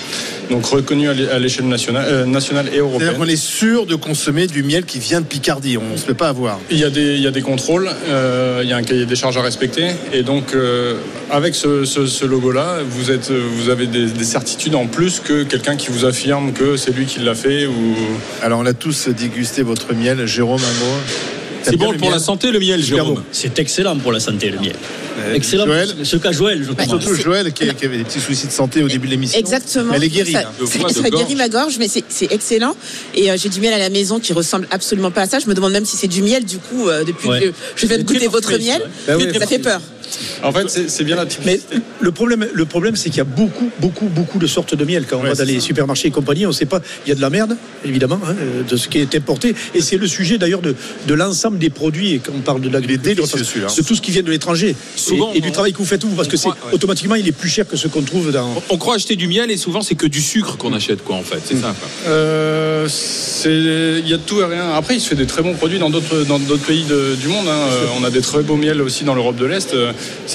[0.51, 3.13] Donc reconnu à l'é- à l'échelle nationale, euh, nationale et C'est-à-dire européenne.
[3.17, 5.77] qu'on est sûr de consommer du miel qui vient de Picardie.
[5.77, 6.59] On ne se fait pas avoir.
[6.75, 9.91] Il y a des, contrôles, euh, il y a un cahier des charges à respecter,
[10.11, 10.95] et donc euh,
[11.31, 16.51] avec ce, logo-là, vous avez des, des certitudes en plus que quelqu'un qui vous affirme
[16.51, 17.65] que c'est lui qui l'a fait.
[18.41, 20.25] Alors on a tous dégusté votre miel.
[20.25, 21.34] Jérôme, un
[21.69, 23.23] C'est bon pour la santé, le miel, Jérôme.
[23.31, 24.75] C'est excellent pour la santé, le miel.
[25.17, 25.65] Euh, Excellent.
[25.65, 26.87] Joël Ce qu'a Joël, je pense.
[26.89, 29.39] Surtout Joël qui, qui avait des petits soucis de santé au début de l'émission.
[29.39, 29.93] Exactement.
[29.93, 30.33] Elle est guérie.
[30.33, 30.51] Ça.
[30.59, 32.75] De ça- guérit ma gorge, mais c'est excellent.
[33.13, 35.39] Et euh, j'ai du miel à la maison qui ressemble absolument pas à ça.
[35.39, 37.39] Je me demande même si c'est du miel, du coup, euh, depuis Ouais.
[37.41, 38.81] que je viens de goûter votre miel.
[38.81, 38.87] ouais.
[39.07, 39.39] Bah ouais.
[39.39, 39.79] ça fait peur.
[40.45, 41.77] En fait, c'est c'est bien la Mais typicité.
[41.99, 45.05] le problème, le problème c'est qu'il y a beaucoup, beaucoup, beaucoup de sortes de miel.
[45.09, 45.65] Quand on Ouais, va c'est dans les ça.
[45.65, 46.81] supermarchés et compagnie, on ne sait pas.
[47.05, 48.35] Il y a de la merde, évidemment, hein,
[48.69, 49.55] de ce qui est importé.
[49.73, 50.75] Et c'est le sujet d'ailleurs de,
[51.07, 52.13] de l'ensemble des produits.
[52.13, 54.75] Et quand on parle de l'agriculture, de tout ce qui vient de l'étranger.
[54.95, 56.53] Souvent, et, et du travail que vous faites, vous, parce que c'est ouais.
[56.71, 58.61] automatiquement, il est plus cher que ce qu'on trouve dans.
[58.69, 61.23] On croit acheter du miel et souvent c'est que du sucre qu'on achète, quoi, en
[61.23, 61.39] fait.
[61.45, 61.75] C'est ça.
[61.79, 61.89] quoi.
[62.07, 64.69] Euh, c'est- Il y a de tout et rien.
[64.73, 67.47] Après, il se fait des très bons produits dans d'autres pays de- du monde.
[67.47, 67.51] hein.
[67.71, 69.73] Euh, on a des très beaux miels aussi dans l'Europe de l'Est.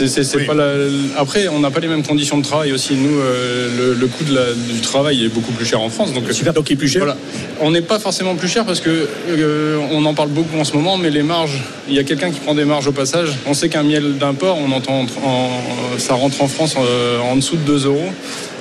[0.00, 0.46] C'est c'est- c'est Oui.
[0.46, 0.76] pas la-
[1.18, 2.94] Après, on n'a pas les mêmes conditions de travail aussi.
[2.94, 6.14] Nous, euh, le, le coût de la- du travail est beaucoup plus cher en France.
[6.14, 7.02] Donc, Super, donc il est plus cher.
[7.02, 7.18] Voilà.
[7.60, 10.72] On n'est pas forcément plus cher parce que euh, on en parle beaucoup en ce
[10.74, 13.28] moment, mais les marges, il y a quelqu'un qui prend des marges au passage.
[13.46, 17.36] On sait qu'un miel d'import, on entend en- en- ça rentre en France euh, en
[17.36, 18.10] dessous de 2 euros.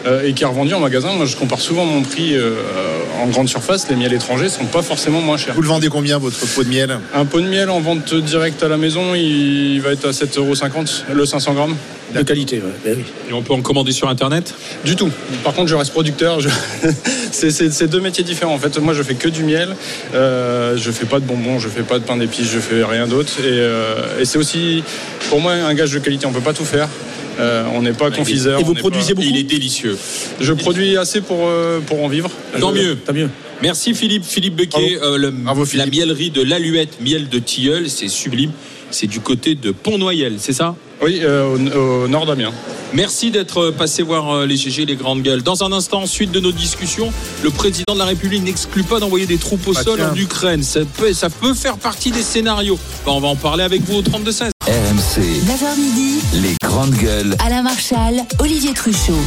[0.05, 1.13] Euh, et qui est revendu en magasin.
[1.13, 2.53] Moi, je compare souvent mon prix euh,
[3.21, 3.87] en grande surface.
[3.89, 5.53] Les miels étrangers sont pas forcément moins chers.
[5.55, 6.97] Vous le vendez combien votre pot de miel?
[7.13, 10.37] Un pot de miel en vente directe à la maison, il va être à 7,50
[10.39, 10.53] euros
[11.13, 11.75] le 500 grammes.
[12.15, 12.71] De qualité, ouais.
[12.83, 13.03] Ben oui.
[13.29, 14.55] Et on peut en commander sur Internet?
[14.83, 15.11] Du tout.
[15.43, 16.39] Par contre, je reste producteur.
[16.39, 16.49] Je-
[17.31, 18.55] c'est, c'est- c'est deux métiers différents.
[18.55, 19.75] En fait, moi, je fais que du miel.
[20.15, 23.05] Euh, je fais pas de bonbons, je fais pas de pain d'épices, je fais rien
[23.05, 23.33] d'autre.
[23.41, 24.83] Et, euh, et c'est aussi,
[25.29, 26.25] pour moi, un gage de qualité.
[26.25, 26.87] On peut pas tout faire.
[27.39, 28.59] Euh, on n'est pas confiseur.
[28.59, 29.97] Et vous produisez pas- beaucoup Il est délicieux.
[30.41, 32.29] Je produis assez pour, euh, pour en vivre.
[32.59, 32.95] Tant Je- mieux.
[32.97, 33.29] Tant mieux.
[33.61, 34.23] Merci Philippe.
[34.25, 35.91] Philippe Becquet, euh, le- Bravo, la Philippe.
[35.91, 38.51] miellerie de l'Aluette, miel de tilleul, c'est sublime.
[38.91, 40.75] C'est du côté de Pont-Noyel, c'est ça?
[41.03, 42.51] Oui, euh, au, au nord d'Amiens.
[42.93, 45.43] Merci d'être passé voir euh, les GG, les grandes gueules.
[45.43, 49.27] Dans un instant, suite de nos discussions, le président de la République n'exclut pas d'envoyer
[49.27, 50.11] des troupes au Ah, sol tiens.
[50.11, 50.63] en Ukraine.
[50.63, 52.79] Ça peut, ça peut faire partie des scénarios.
[53.05, 54.49] Bah, on va en parler avec vous au 32-16.
[54.69, 57.35] RMC, 9h midi, les grandes gueules.
[57.43, 59.17] Alain Marchal, Olivier Truchot.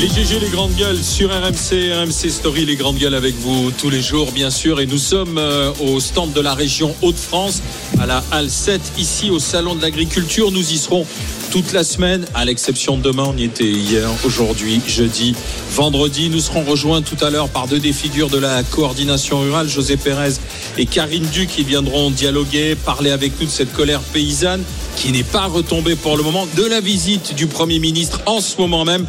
[0.00, 3.90] Les GG, les grandes gueules sur RMC, RMC Story, les grandes gueules avec vous tous
[3.90, 4.78] les jours, bien sûr.
[4.80, 7.62] Et nous sommes euh, au stand de la région Hauts-de-France,
[7.98, 10.52] à la Halle 7, ici au Salon de l'Agriculture.
[10.52, 11.04] Nous y serons
[11.50, 13.24] toute la semaine, à l'exception de demain.
[13.26, 15.34] On y était hier, aujourd'hui, jeudi,
[15.72, 16.30] vendredi.
[16.30, 19.96] Nous serons rejoints tout à l'heure par deux des figures de la coordination rurale, José
[19.96, 20.34] Pérez
[20.76, 24.62] et Karine Duc, qui viendront dialoguer, parler avec nous de cette colère paysanne
[24.98, 28.60] qui n'est pas retombée pour le moment de la visite du Premier ministre en ce
[28.60, 29.06] moment même,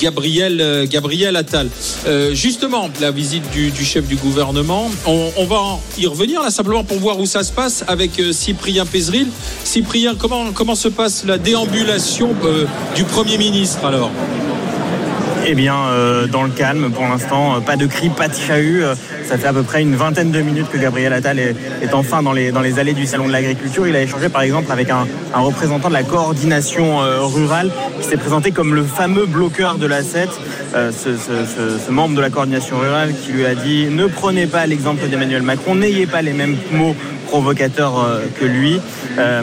[0.00, 1.68] Gabriel, euh, Gabriel Attal.
[2.06, 6.50] Euh, justement, la visite du, du chef du gouvernement, on, on va y revenir là
[6.50, 9.26] simplement pour voir où ça se passe avec euh, Cyprien Pézril.
[9.64, 14.12] Cyprien, comment, comment se passe la déambulation euh, du Premier ministre alors?
[15.44, 18.82] Eh bien, euh, dans le calme pour l'instant, euh, pas de cris, pas de chahut.
[18.84, 18.94] Euh,
[19.28, 21.54] Ça fait à peu près une vingtaine de minutes que Gabriel Attal est,
[21.94, 23.88] enfin dans les, dans les allées du Salon de l'Agriculture.
[23.88, 28.50] Il a échangé par exemple avec un, représentant de la coordination rurale qui s'est présenté
[28.52, 30.28] comme le fameux bloqueur de la 7,
[30.74, 34.06] euh, ce, ce- ce- ce membre de la coordination rurale qui lui a dit ne
[34.06, 36.94] prenez pas l'exemple d'Emmanuel Macron, n'ayez pas les mêmes mots
[37.32, 38.78] provocateurs euh, que lui.
[39.18, 39.42] Euh,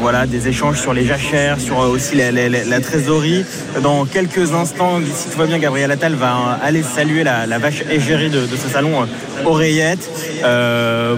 [0.00, 3.44] voilà, des échanges sur les jachères, sur euh, aussi la, trésorerie.
[3.82, 8.30] Dans quelques instants, si tout va bien, Gabriel Attal va aller saluer la, vache égérie
[8.30, 9.08] de, ce salon,
[9.44, 10.08] Oreillette.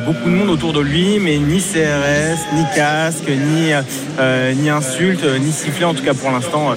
[0.06, 3.72] Beaucoup de monde autour de lui, mais ni CRS, ni casque, ni,
[4.62, 6.74] ni insulte, ni sifflet, en tout cas pour l'instant.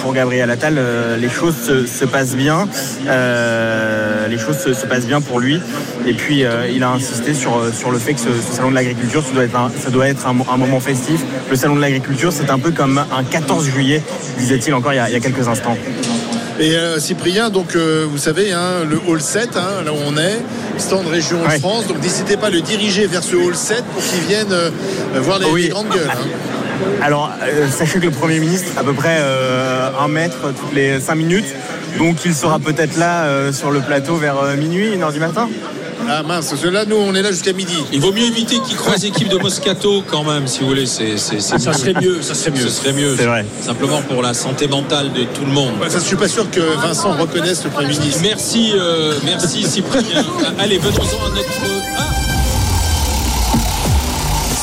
[0.00, 0.78] pour Gabriel Attal,
[1.18, 2.68] les choses se, se passent bien.
[4.28, 5.60] Les choses se, se passent bien pour lui.
[6.06, 9.22] Et puis, il a insisté sur, sur le fait que ce, ce salon de l'agriculture,
[9.26, 11.20] ça doit être, un, ça doit être un, mo- un moment festif.
[11.50, 14.02] Le salon de l'agriculture, c'est un peu comme un 14 juillet,
[14.38, 15.76] disait-il encore il y a, il y a quelques instants.
[16.58, 20.16] Et euh, Cyprien, donc euh, vous savez, hein, le hall 7, hein, là où on
[20.16, 20.38] est,
[20.78, 21.48] stand région de.
[21.58, 24.70] France, donc n'hésitez pas à le diriger vers ce hall 7 pour qu'il vienne euh,
[25.16, 25.62] voir les, Oui.
[25.64, 26.08] les grandes gueules.
[26.10, 26.16] hein.
[27.02, 27.30] Alors,
[27.70, 29.18] sachez que le Premier ministre, à peu près
[29.98, 31.46] un mètre toutes les cinq minutes,
[31.98, 35.48] donc il sera peut-être là sur le plateau vers minuit, une heure du matin.
[36.08, 37.74] Ah mince, là, nous, on est là jusqu'à midi.
[37.92, 40.86] Il vaut mieux éviter qu'il croise l'équipe de Moscato quand même, si vous voulez.
[40.86, 42.60] C'est, c'est, c'est Ça serait mieux, ça serait mieux.
[42.60, 43.16] Ce serait mieux.
[43.16, 43.44] C'est vrai.
[43.60, 45.72] Simplement pour la santé mentale de tout le monde.
[45.80, 48.20] Ouais, ça, je suis pas sûr que Vincent reconnaisse le Premier ministre.
[48.22, 50.24] Merci, euh, merci Cyprien.
[50.58, 51.50] Allez, venons-en à notre.
[51.98, 52.06] Ah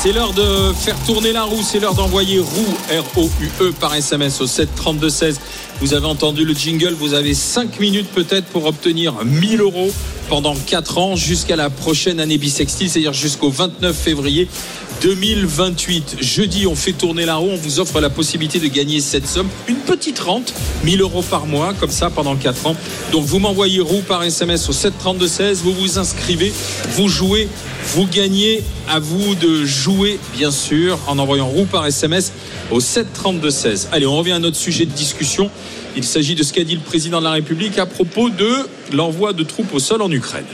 [0.04, 4.46] c'est l'heure de faire tourner la roue, c'est l'heure d'envoyer roue, R-O-U-E, par SMS au
[4.46, 5.40] 7 32 16.
[5.80, 9.90] Vous avez entendu le jingle, vous avez 5 minutes peut-être pour obtenir 1000 euros
[10.28, 14.48] pendant 4 ans jusqu'à la prochaine année bissextile, c'est-à-dire jusqu'au 29 février
[15.02, 16.16] 2028.
[16.20, 19.48] Jeudi, on fait tourner la roue, on vous offre la possibilité de gagner cette somme,
[19.68, 22.76] une petite rente, 1000 euros par mois, comme ça pendant 4 ans.
[23.12, 26.52] Donc vous m'envoyez roue par SMS au 732 16, vous vous inscrivez,
[26.92, 27.48] vous jouez,
[27.94, 28.62] vous gagnez.
[28.86, 32.32] À vous de jouer, bien sûr, en envoyant roue par SMS
[32.70, 33.88] au 732 16.
[33.92, 35.50] Allez, on revient à notre sujet de discussion.
[35.96, 39.32] Il s'agit de ce qu'a dit le président de la République à propos de l'envoi
[39.32, 40.44] de troupes au sol en Ukraine.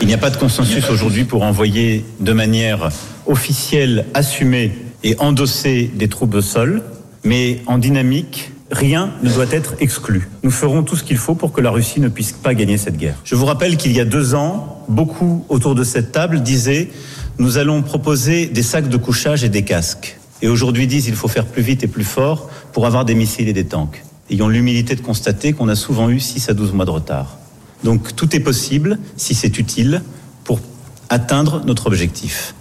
[0.00, 2.90] Il n'y a pas de consensus aujourd'hui pour envoyer de manière
[3.26, 6.82] officielle, assumée et endossée des troupes au sol,
[7.24, 10.28] mais en dynamique, rien ne doit être exclu.
[10.42, 12.96] Nous ferons tout ce qu'il faut pour que la Russie ne puisse pas gagner cette
[12.96, 13.16] guerre.
[13.24, 16.90] Je vous rappelle qu'il y a deux ans, beaucoup autour de cette table disaient
[17.38, 20.18] nous allons proposer des sacs de couchage et des casques.
[20.42, 23.48] Et aujourd'hui disent il faut faire plus vite et plus fort pour avoir des missiles
[23.48, 24.02] et des tanks.
[24.30, 27.38] Ayons l'humilité de constater qu'on a souvent eu 6 à 12 mois de retard.
[27.84, 30.02] Donc tout est possible si c'est utile
[30.44, 30.60] pour
[31.08, 32.54] atteindre notre objectif.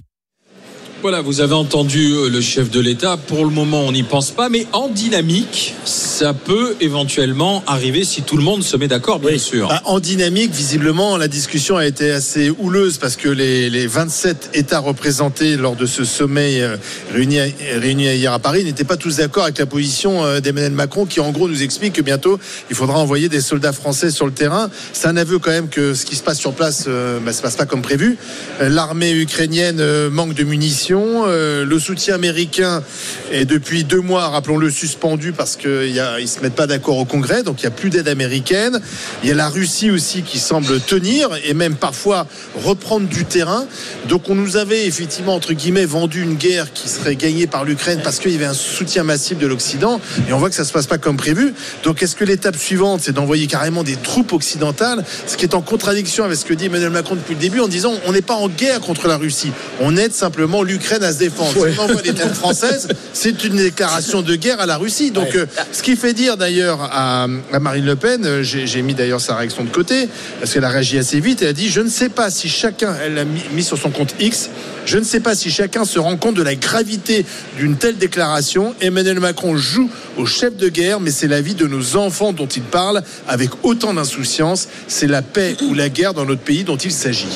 [1.03, 3.17] Voilà, vous avez entendu euh, le chef de l'État.
[3.17, 8.23] Pour le moment, on n'y pense pas, mais en dynamique, ça peut éventuellement arriver si
[8.23, 9.67] tout le monde se met d'accord, bien sûr.
[9.67, 14.49] Bah, en dynamique, visiblement, la discussion a été assez houleuse parce que les, les 27
[14.55, 16.77] États représentés lors de ce sommet euh,
[17.13, 21.19] réuni, hier à Paris n'étaient pas tous d'accord avec la position euh, d'Emmanuel Macron qui,
[21.19, 22.39] en gros, nous explique que bientôt,
[22.71, 24.71] il faudra envoyer des soldats français sur le terrain.
[24.93, 27.43] C'est un aveu quand même que ce qui se passe sur place euh, bah, se
[27.43, 28.17] passe pas comme prévu.
[28.59, 30.86] L'armée ukrainienne manque de munitions.
[30.95, 32.83] Euh, le soutien américain
[33.31, 37.43] est depuis deux mois, rappelons-le, suspendu parce qu'ils ne se mettent pas d'accord au Congrès,
[37.43, 38.79] donc il n'y a plus d'aide américaine.
[39.23, 43.65] Il y a la Russie aussi qui semble tenir et même parfois reprendre du terrain.
[44.07, 47.99] Donc on nous avait effectivement, entre guillemets, vendu une guerre qui serait gagnée par l'Ukraine
[48.03, 50.67] parce qu'il y avait un soutien massif de l'Occident et on voit que ça ne
[50.67, 51.53] se passe pas comme prévu.
[51.83, 55.61] Donc est-ce que l'étape suivante, c'est d'envoyer carrément des troupes occidentales, ce qui est en
[55.61, 58.35] contradiction avec ce que dit Emmanuel Macron depuis le début en disant on n'est pas
[58.35, 61.51] en guerre contre la Russie, on aide simplement l'Ukraine à se défendre.
[61.53, 65.11] Si on envoie des troupes françaises, c'est une déclaration de guerre à la Russie.
[65.11, 68.81] Donc euh, ce qui fait dire d'ailleurs à, à Marine Le Pen, euh, j'ai j'ai
[68.81, 70.07] mis d'ailleurs sa réaction de côté,
[70.39, 72.95] parce qu'elle a réagi assez vite, elle a dit je ne sais pas si chacun,
[73.03, 74.49] elle l'a mis, mis sur son compte X,
[74.85, 77.25] je ne sais pas si chacun se rend compte de la gravité
[77.57, 78.73] d'une telle déclaration.
[78.81, 82.47] Emmanuel Macron joue au chef de guerre, mais c'est la vie de nos enfants dont
[82.47, 84.67] il parle avec autant d'insouciance.
[84.87, 87.27] C'est la paix ou la guerre dans notre pays dont il s'agit.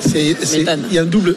[0.00, 0.82] C'est- c'est- M'étonne.
[0.90, 1.36] Il y a un double,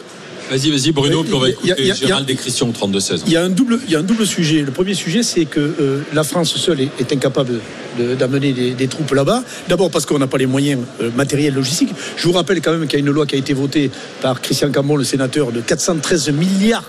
[0.49, 3.21] Vas-y, vas-y, Bruno, puis on va écouter Gérald au 32-16.
[3.25, 4.61] il y a un double, il y a un double sujet.
[4.61, 7.59] Le premier sujet, c'est que euh, la France seule est, est incapable
[7.97, 9.43] de- d'amener des, des troupes là-bas.
[9.67, 11.89] D'abord parce qu'on n'a pas les moyens euh, matériels, logistiques.
[12.17, 13.89] Je vous rappelle quand même qu'il y a une loi qui a été votée
[14.21, 16.83] par Christian Cambon, le sénateur, de 413 milliards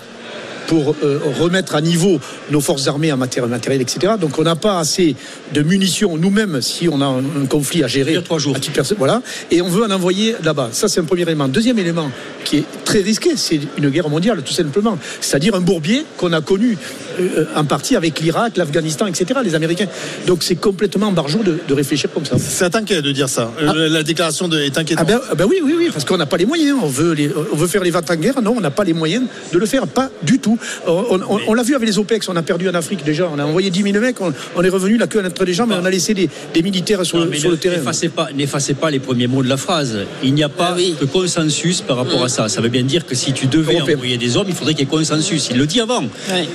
[0.66, 2.18] pour euh, remettre à niveau
[2.50, 4.14] nos forces armées en matière matérielle, etc.
[4.20, 5.14] Donc on n'a pas assez
[5.52, 8.12] de munitions nous-mêmes si on a un, un conflit à gérer.
[8.12, 8.56] Il y a trois jours.
[8.56, 9.22] à titre perso- voilà.
[9.50, 10.70] Et on veut en envoyer là-bas.
[10.72, 11.48] Ça, c'est un premier élément.
[11.48, 12.10] Deuxième élément
[12.44, 14.98] qui est très risqué, c'est une guerre mondiale, tout simplement.
[15.20, 16.76] C'est-à-dire un bourbier qu'on a connu
[17.20, 19.86] euh, en partie avec l'Irak, l'Afghanistan, etc., les Américains.
[20.26, 22.36] Donc c'est complètement barjot de, de réfléchir comme ça.
[22.38, 23.50] C'est inquiet de dire ça.
[23.60, 25.06] Euh, La déclaration de- est inquiétante.
[25.08, 26.78] Ah ben, ah ben oui, oui, oui, parce qu'on n'a pas les moyens.
[26.82, 28.40] On veut, les- on veut faire les ventes en guerre.
[28.42, 29.86] Non, on n'a pas les moyens de le faire.
[29.86, 30.53] Pas du tout.
[30.86, 32.28] On, on- on l'a vu avec les OPEX.
[32.28, 33.28] On a perdu en Afrique déjà.
[33.32, 34.20] On a envoyé 10 000 mecs.
[34.20, 36.62] On, on est revenu la queue entre les jambes, mais on a laissé des, des
[36.62, 37.76] militaires sur, Non, le- mais sur ne- le terrain.
[37.76, 39.98] N'effacez pas, n'effacez pas les premiers mots de la phrase.
[40.22, 40.94] Il n'y a pas Ah oui.
[41.00, 42.48] de consensus par rapport à ça.
[42.48, 43.94] Ça veut bien dire que si tu devais Européen.
[43.96, 45.48] envoyer des hommes, il faudrait qu'il y ait consensus.
[45.50, 46.02] Il le dit avant.
[46.02, 46.46] Ouais.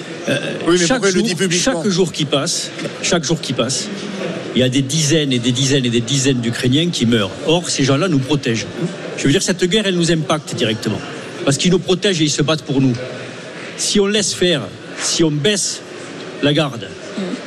[0.68, 3.88] oui, mais chaque, le jour, dit publiquement chaque jour qui passe, chaque jour qui passe,
[4.56, 7.32] il y a des dizaines et des dizaines et des dizaines d'Ukrainiens qui meurent.
[7.48, 8.66] Or, ces gens-là nous protègent.
[9.18, 11.00] Je veux dire, cette guerre, elle nous impacte directement.
[11.46, 12.94] Parce qu'ils nous protègent et ils se battent pour nous.
[13.80, 14.62] Si on laisse faire,
[15.02, 15.82] si on baisse
[16.44, 16.88] la garde,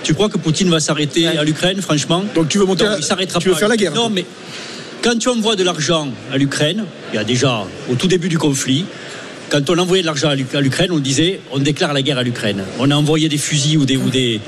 [0.03, 3.05] tu crois que Poutine va s'arrêter à l'Ukraine, franchement Donc tu veux monter, non, il
[3.05, 3.61] s'arrêtera tu veux pas.
[3.61, 4.25] faire la guerre Non, mais
[5.03, 8.39] quand tu envoies de l'argent à l'Ukraine, il y a déjà au tout début du
[8.39, 8.87] conflit,
[9.53, 12.17] quand on envoyait de l'argent à l'Uk- à l'Ukraine, on disait on déclare la guerre
[12.17, 12.65] à l'Ukraine.
[12.79, 14.41] On a envoyé des fusils ou des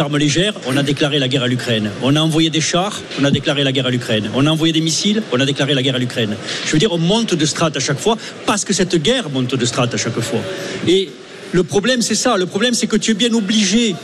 [0.00, 1.88] armes légères, on a déclaré la guerre à l'Ukraine.
[2.02, 4.28] On a envoyé des chars, on a déclaré la guerre à l'Ukraine.
[4.34, 6.34] On a envoyé des missiles, on a déclaré la guerre à l'Ukraine.
[6.66, 9.54] Je veux dire, on monte de strate à chaque fois parce que cette guerre monte
[9.54, 10.40] de strate à chaque fois.
[10.88, 11.10] Et
[11.52, 12.36] le problème, c'est ça.
[12.36, 13.94] Le problème, c'est que tu es bien obligé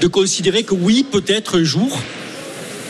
[0.00, 2.00] de considérer que oui, peut-être un jour,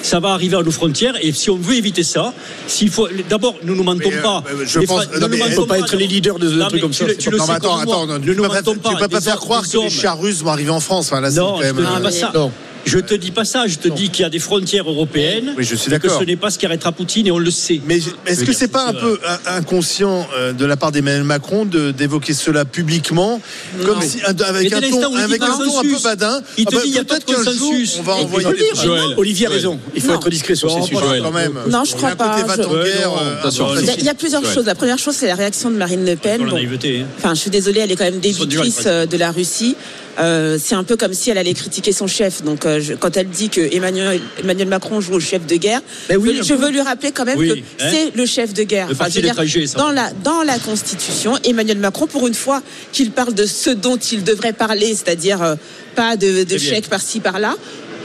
[0.03, 2.33] ça va arriver à nos frontières et si on veut éviter ça,
[2.67, 4.43] s'il faut d'abord nous ne mentons Mais, euh, pas.
[4.65, 6.81] je Les pense- non, ne mais mentons peut pas être les leaders de- Non, trucs
[6.81, 8.49] comme tu ça, Tu pas- le Non, sais mais attends, attends, Ne tu nous peux
[8.49, 9.09] pas, pas.
[9.09, 11.11] pas faire croire que les russes vont arriver en France.
[11.11, 12.51] Là, Non, quand
[12.85, 13.67] je te dis pas ça.
[13.67, 15.55] Je te dis qu'il y a des frontières européennes.
[15.57, 16.21] Oui, je suis et que d'accord.
[16.21, 17.81] ce n'est pas ce qui arrêtera Poutine et on le sait.
[17.87, 21.65] Mais est-ce que c'est pas un peu in- inconscient euh, de la part d'Emmanuel Macron
[21.67, 23.41] d'évoquer cela publiquement,
[23.85, 26.77] comme si, un- avec un ton, avec un ton un peu badin, il te ah
[26.79, 27.97] bah, dit, il y a pas de peut-être qu'un jour, consensus.
[27.99, 28.75] on va Et envoyer faut des le
[29.09, 29.19] dire.
[29.19, 29.79] Olivier a raison.
[29.95, 30.15] Il faut Non.
[30.15, 31.01] être discret sur ces Non, sujets.
[31.23, 31.55] Quand même.
[31.69, 32.39] Non, je Il y a crois pas.
[32.39, 34.67] euh, Il y a- plusieurs choses.
[34.67, 36.43] La première chose, c'est la réaction de Marine Le Pen.
[36.43, 37.05] Hein.
[37.19, 39.77] Enfin, je suis désolée, elle est quand même débitrice euh, de la Russie.
[40.21, 42.43] Euh, c'est un peu comme si elle allait critiquer son chef.
[42.43, 45.81] Donc, euh, je- quand elle dit que Emmanuel, Emmanuel Macron joue au chef de guerre,
[46.09, 47.89] Ben oui, je, veux lui rappeler quand même Oui, que hein.
[47.91, 48.89] c'est le chef de guerre.
[48.89, 49.35] Je veux dire,
[49.79, 53.97] dans la dans la Constitution, Emmanuel Macron, pour une fois qu'il parle de ce dont
[53.97, 55.55] il devrait parler, c'est-à-dire euh,
[55.95, 57.55] pas de, de chèques par-ci par-là.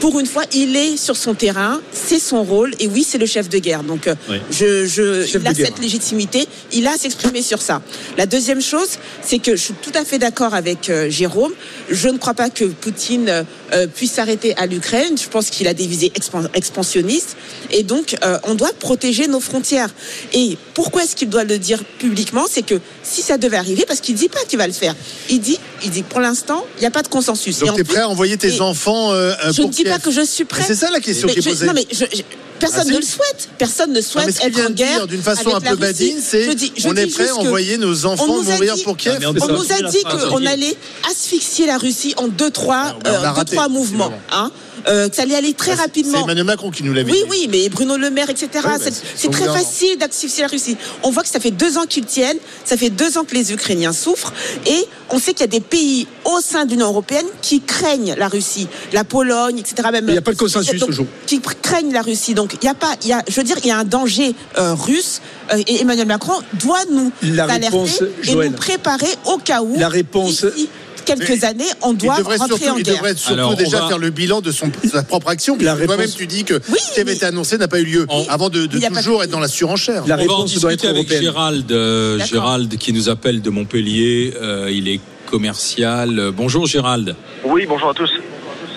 [0.00, 3.26] Pour une fois, il est sur son terrain, c'est son rôle, et oui, c'est le
[3.26, 3.82] chef de guerre.
[3.82, 4.36] Donc, euh, Oui.
[4.50, 5.66] je, je, il a guerre.
[5.66, 7.80] cette légitimité, il a à s'exprimer sur ça.
[8.18, 11.52] La deuxième chose, c'est que je suis tout à fait d'accord avec euh, Jérôme.
[11.90, 15.16] Je ne crois pas que Poutine euh, puisse s'arrêter à l'Ukraine.
[15.18, 17.36] Je pense qu'il a des visées expan- expansionnistes.
[17.70, 19.90] Et donc, euh, on doit protéger nos frontières.
[20.32, 22.46] Et pourquoi est-ce qu'il doit le dire publiquement?
[22.50, 24.94] C'est que si ça devait arriver, parce qu'il dit pas qu'il va le faire,
[25.30, 27.58] il dit, il dit que pour l'instant, il n'y a pas de consensus.
[27.60, 29.98] Donc tu es plus- prêt à envoyer tes enfants euh, euh, je ne dis pas
[29.98, 30.62] que je suis prêt.
[30.66, 31.66] C'est ça la question qui est posée.
[31.66, 32.22] Non, mais je- je-
[32.58, 33.48] personne Ah, ne le souhaite.
[33.58, 34.96] Personne ne Non, souhaite mais ce être en guerre.
[34.98, 36.04] dire d'une façon avec un peu la Russie.
[36.14, 36.48] badine, c'est
[36.86, 39.20] on est prêt à envoyer nos enfants mourir dit- pour Kiev.
[39.22, 40.76] Non, mais On nous a dit qu'on allait
[41.10, 44.12] asphyxier la Russie en deux, trois, euh, deux, trois mouvements.
[44.32, 44.50] Hein
[44.88, 46.22] euh, que ça allait aller très C'est rapidement.
[46.22, 47.28] Emmanuel Macron qui nous l'avait Oui, dit.
[47.28, 48.48] oui, mais Bruno Le Maire, etc.
[48.54, 50.76] Oui, bah, c'est c'est c'est très facile d'asphyxier la Russie.
[51.02, 53.52] On voit que ça fait deux ans qu'ils tiennent, ça fait deux ans que les
[53.52, 54.32] Ukrainiens souffrent,
[54.64, 58.14] et on sait qu'il y a des pays au sein de l'Union européenne qui craignent
[58.16, 59.88] la Russie, la Pologne, etc.
[59.90, 61.06] Même Il n'y a pas de consensus toujours.
[61.26, 62.34] Qui craignent la Russie.
[62.34, 63.84] Donc il y a pas, il y a, je veux dire, il y a un
[63.84, 65.20] danger euh, russe,
[65.52, 68.50] euh, et Emmanuel Macron doit nous La alerter réponse, et Joël.
[68.50, 69.76] nous préparer au cas où.
[69.78, 70.68] La réponse- d'ici
[71.04, 72.94] quelques années, on Il doit devrait rentrer surtout, en il guerre.
[72.96, 75.56] devrait surtout Alors, déjà va- faire le bilan de, son, de sa propre action.
[75.56, 78.06] Toi-même, réponse- tu dis que Oui, ce qui avait été annoncé n'a pas eu lieu
[78.28, 80.04] avant de, il pas toujours être dans la surenchère.
[80.06, 81.22] La On va en réponse doit être discuter avec européenne.
[81.22, 82.18] Gérald, euh.
[82.26, 84.34] Gérald qui nous appelle de Montpellier.
[84.42, 84.98] Euh, il est
[85.30, 86.32] commercial.
[86.36, 87.14] Bonjour Gérald.
[87.44, 88.10] Oui, bonjour à tous.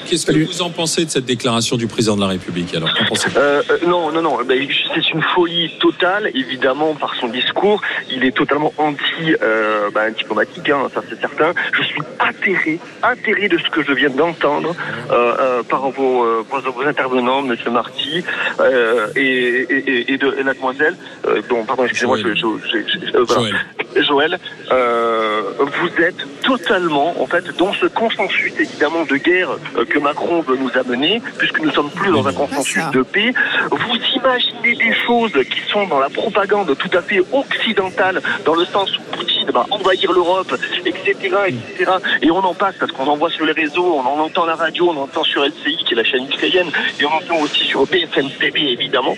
[0.07, 3.05] Qu'est-ce que vous en pensez de cette déclaration du président de la République Alors, qu'en
[3.05, 3.37] pensez-vous?
[3.37, 4.37] Euh, euh, non, non, non.
[4.43, 7.81] ben, c'est une folie totale, évidemment, par son discours.
[8.11, 11.53] Il est totalement anti euh, ben, hein, ça c'est certain.
[11.77, 14.75] Je suis atterré, atterré de ce que je viens d'entendre
[15.11, 18.23] euh, euh, par vos, euh, par vos intervenants, Monsieur Marty
[18.59, 20.95] euh, et, et, et, et de et mademoiselle.
[21.27, 23.57] Euh, bon, pardon, excusez-moi, je, je, je- je- euh, voilà.
[23.95, 24.39] Joël.
[24.71, 30.41] Euh, vous êtes totalement, en fait, dans ce consensus évidemment de guerre euh, que Macron
[30.41, 33.33] veut nous amener, puisque nous sommes plus dans un consensus de paix.
[33.71, 38.65] Vous imaginez des choses qui sont dans la propagande tout à fait occidentale, dans le
[38.65, 41.13] sens où Poutine va envahir l'Europe, etc.,
[41.47, 41.91] etc.
[42.21, 44.47] Et on en passe parce qu'on en voit sur les réseaux, on en entend à
[44.47, 47.37] la radio, on en entend sur LCI, qui est la chaîne israélienne, et on entend
[47.41, 49.15] aussi sur BFM TV, évidemment.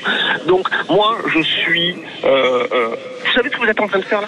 [0.47, 1.95] Donc, moi, je suis...
[2.23, 4.27] euh, euh, vous savez ce que vous êtes en train de faire là?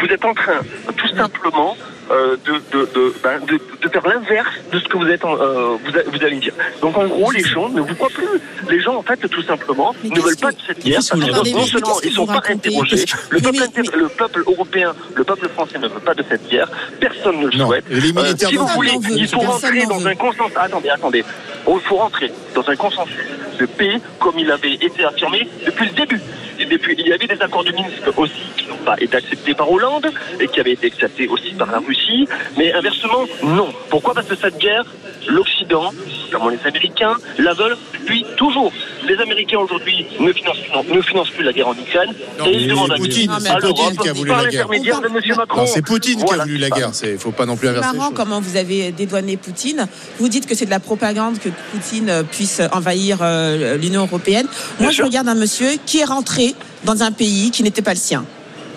[0.00, 0.60] Vous êtes en train,
[0.96, 1.76] tout simplement
[2.10, 5.36] euh, de, de, de, ben, de, de faire l'inverse de ce que vous êtes en-
[5.40, 6.52] euh, vous, a- vous allez dire.
[6.82, 8.26] Donc en gros, les gens ne vous croient plus.
[8.68, 10.96] Les gens, en fait, tout simplement, Mais ne veulent que- pas de cette guerre.
[10.96, 12.96] parce que non Mais seulement ils sont vous pas interrogés,
[13.30, 16.24] le Mais- peuple, mais- inter- le peuple européen, le peuple français ne veut pas de
[16.28, 16.70] cette guerre.
[17.00, 17.66] Personne ne le Non.
[17.68, 17.84] souhaite.
[17.90, 19.20] Et les militaires si vous voulez, Personne n'en veut.
[19.22, 20.06] il faut rentrer dans veut.
[20.10, 20.56] un consensus.
[20.56, 21.24] Attendez, attendez.
[21.66, 23.16] Il faut rentrer dans un consensus
[23.58, 26.20] de paix comme il avait été affirmé depuis le début.
[26.58, 29.54] Et depuis, il y avait des accords de Minsk aussi qui n'ont pas été acceptés
[29.54, 32.26] par Hollande et qui avaient été acceptés aussi par la Russie.
[32.56, 33.68] Mais inversement, non.
[33.90, 34.84] Pourquoi Parce que cette guerre,
[35.28, 35.92] l'Occident,
[36.26, 38.72] notamment les Américains, la veulent depuis toujours.
[39.06, 40.56] Les Américains aujourd'hui ne financent,
[40.88, 43.76] ne plus la guerre en Ukraine Non, et ils demandent à Poutine, c'est à Poutine
[43.76, 44.60] l'Europe, qui a voulu par la guerre.
[44.68, 45.36] l'intermédiaire de M.
[45.36, 45.60] Macron.
[45.60, 46.90] Non, c'est Poutine qui a voulu la guerre.
[47.04, 47.96] Il faut pas non plus inverser.
[47.96, 49.86] marrant comment vous avez dédouané Poutine.
[50.18, 54.46] Vous dites que c'est de la propagande que Poutine euh, puisse envahir euh, l'Union européenne.
[54.46, 55.04] Moi, Bien je sûr.
[55.06, 58.24] regarde un monsieur qui est rentré dans un pays qui n'était pas le sien.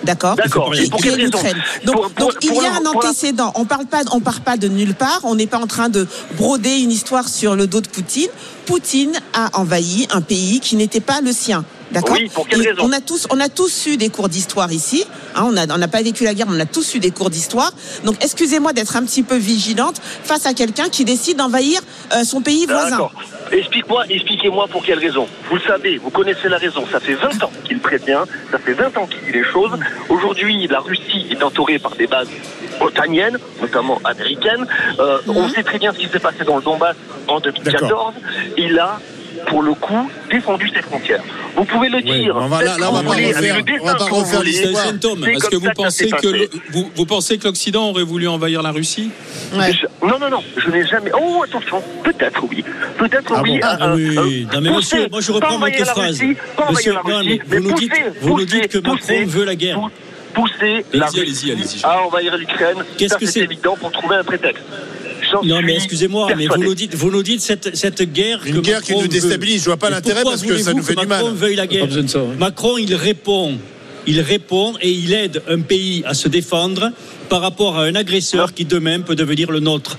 [0.04, 0.72] D'accord D'accord.
[0.92, 1.32] Pour quelle raison.
[1.86, 3.52] Donc, Pour- pour- donc il y a un antécédent.
[3.56, 5.20] On parle pas, on part pas de nulle part.
[5.24, 6.08] On n'est pas en train de
[6.38, 8.30] broder une histoire sur le dos de Poutine.
[8.66, 11.66] Poutine a envahi un pays qui n'était pas le sien.
[11.92, 14.72] D'accord Oui, pour quelle raison On a tous, on a tous eu des cours d'histoire
[14.72, 15.06] ici.
[15.36, 17.72] hein, on n'a pas vécu la guerre, mais on a tous eu des cours d'histoire.
[18.04, 21.80] Donc, excusez-moi d'être un petit peu vigilante face à quelqu'un qui décide d'envahir
[22.14, 22.90] euh, son pays voisin.
[22.92, 23.12] D'accord.
[23.52, 25.26] Explique-moi, expliquez-moi pour quelle raison.
[25.50, 26.84] Vous le savez, vous connaissez la raison.
[26.92, 29.72] Ça fait 20 ans qu'il prévient, ça fait 20 ans qu'il dit les choses.
[30.10, 32.28] Aujourd'hui, la Russie est entourée par des bases
[32.82, 34.68] otaniennes, notamment américaines.
[35.00, 36.96] Euh, On sait très bien ce qui s'est passé dans le Donbass
[37.28, 38.16] en 2014.
[38.58, 39.00] Il a,
[39.46, 41.24] pour le coup, défendu ses frontières.
[41.56, 42.36] Vous pouvez le dire.
[42.36, 44.86] on va- là- là, on va voulez, refaire- on va pas l'histoire.
[44.88, 48.72] Est-ce que vous pensez que le- vous, vous pensez que l'Occident aurait voulu envahir la
[48.72, 49.10] Russie?
[49.54, 49.72] Ouais.
[49.74, 51.12] Je- Non, non, non, je n'ai jamais.
[51.20, 52.64] Oh, attention, peut-être oui.
[52.98, 53.60] Peut-être Ah oui.
[53.60, 56.20] bon euh, Ah oui, euh, non mais pousser, monsieur, moi je reprends votre phrase.
[56.20, 56.38] Russie,
[56.70, 59.56] Monsieur, non, Russie, vous nous dites, pousser, vous nous dites que Macron pousser, veut la
[59.56, 59.80] guerre.
[59.80, 59.90] pou-
[60.34, 64.62] Pousser la Russie à envahir l'Ukraine, Qu'est-ce que c'est c'est évident pour trouver un prétexte.
[65.44, 68.56] J'en Non mais excusez-moi, mais vous nous dites, vous nous dites cette, cette guerre Une
[68.56, 69.62] que guerre qui nous déstabilise.
[69.62, 69.96] Je vois pas veut.
[69.96, 71.20] l'intérêt parce que ça nous fait que du mal.
[71.24, 71.88] Macron veuille la guerre.
[71.88, 72.36] besoin de ça, ouais.
[72.40, 73.58] Macron, il répond,
[74.06, 76.92] il répond et il aide un pays à se défendre
[77.30, 79.98] par rapport à un agresseur qui demain peut devenir le nôtre.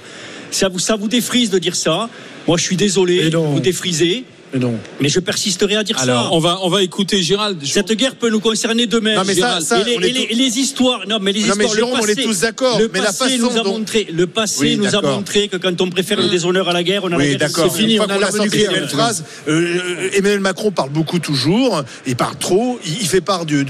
[0.50, 2.08] Ça vous, ça vous défrise de dire ça.
[2.46, 4.74] Moi, je suis désolé, vous défrisez, Mais non.
[5.00, 6.28] mais je persisterai à dire Alors, ça.
[6.32, 7.58] on va, on va écouter Gérald.
[7.66, 9.14] Cette guerre peut nous concerner demain.
[9.16, 11.18] Non, mais ça- ça, et, les, on est et les- tous- et les histoires, non,
[11.20, 13.06] mais les Non, mais histoires, Jérôme, le on est passé, tous d'accord, Le mais la
[13.06, 15.90] passé façon nous a dont- montré, le passé Oui, nous a montré que quand on
[15.90, 17.38] préfère le déshonneur à la guerre, on a la Oui, guerre.
[17.40, 17.70] d'accord.
[17.70, 18.88] c'est fini, Une fois on a l'arme nucléaire, maintenant.
[18.88, 21.82] phrase, euh, Emmanuel Macron parle beaucoup toujours.
[22.06, 22.78] Il parle trop.
[22.86, 23.62] Il, il fait part de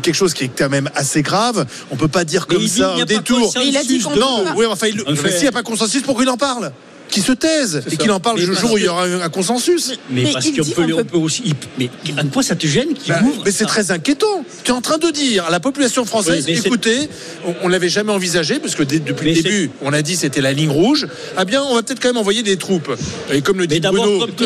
[0.00, 1.66] quelque chose qui est quand même assez grave.
[1.90, 3.38] On peut pas dire Mais comme ça pas détour.
[3.40, 4.88] consensus Mais il a dit Non, oui, enfin,
[5.22, 6.72] mais s'il n'y a pas consensus, pourquoi il en parle
[7.08, 9.92] Qu'il se taise et qu'il en parle le jour où il y aura un, consensus.
[10.10, 11.54] Mais, Mais parce il qu'on dit peut, aussi.
[11.78, 11.88] Mais
[12.20, 14.44] en quoi ça te gêne qu'il Bah, ouvre mais c'est très inquiétant.
[14.64, 17.08] Tu es en train de dire à la population française, Oui, écoutez,
[17.46, 20.16] on, on l'avait jamais envisagé parce que dès- depuis Mais le début, on a dit
[20.16, 21.06] c'était la ligne rouge.
[21.36, 22.90] Ah bien, on va peut-être quand même envoyer des troupes.
[23.32, 24.44] Et comme le dit Bruno, comme te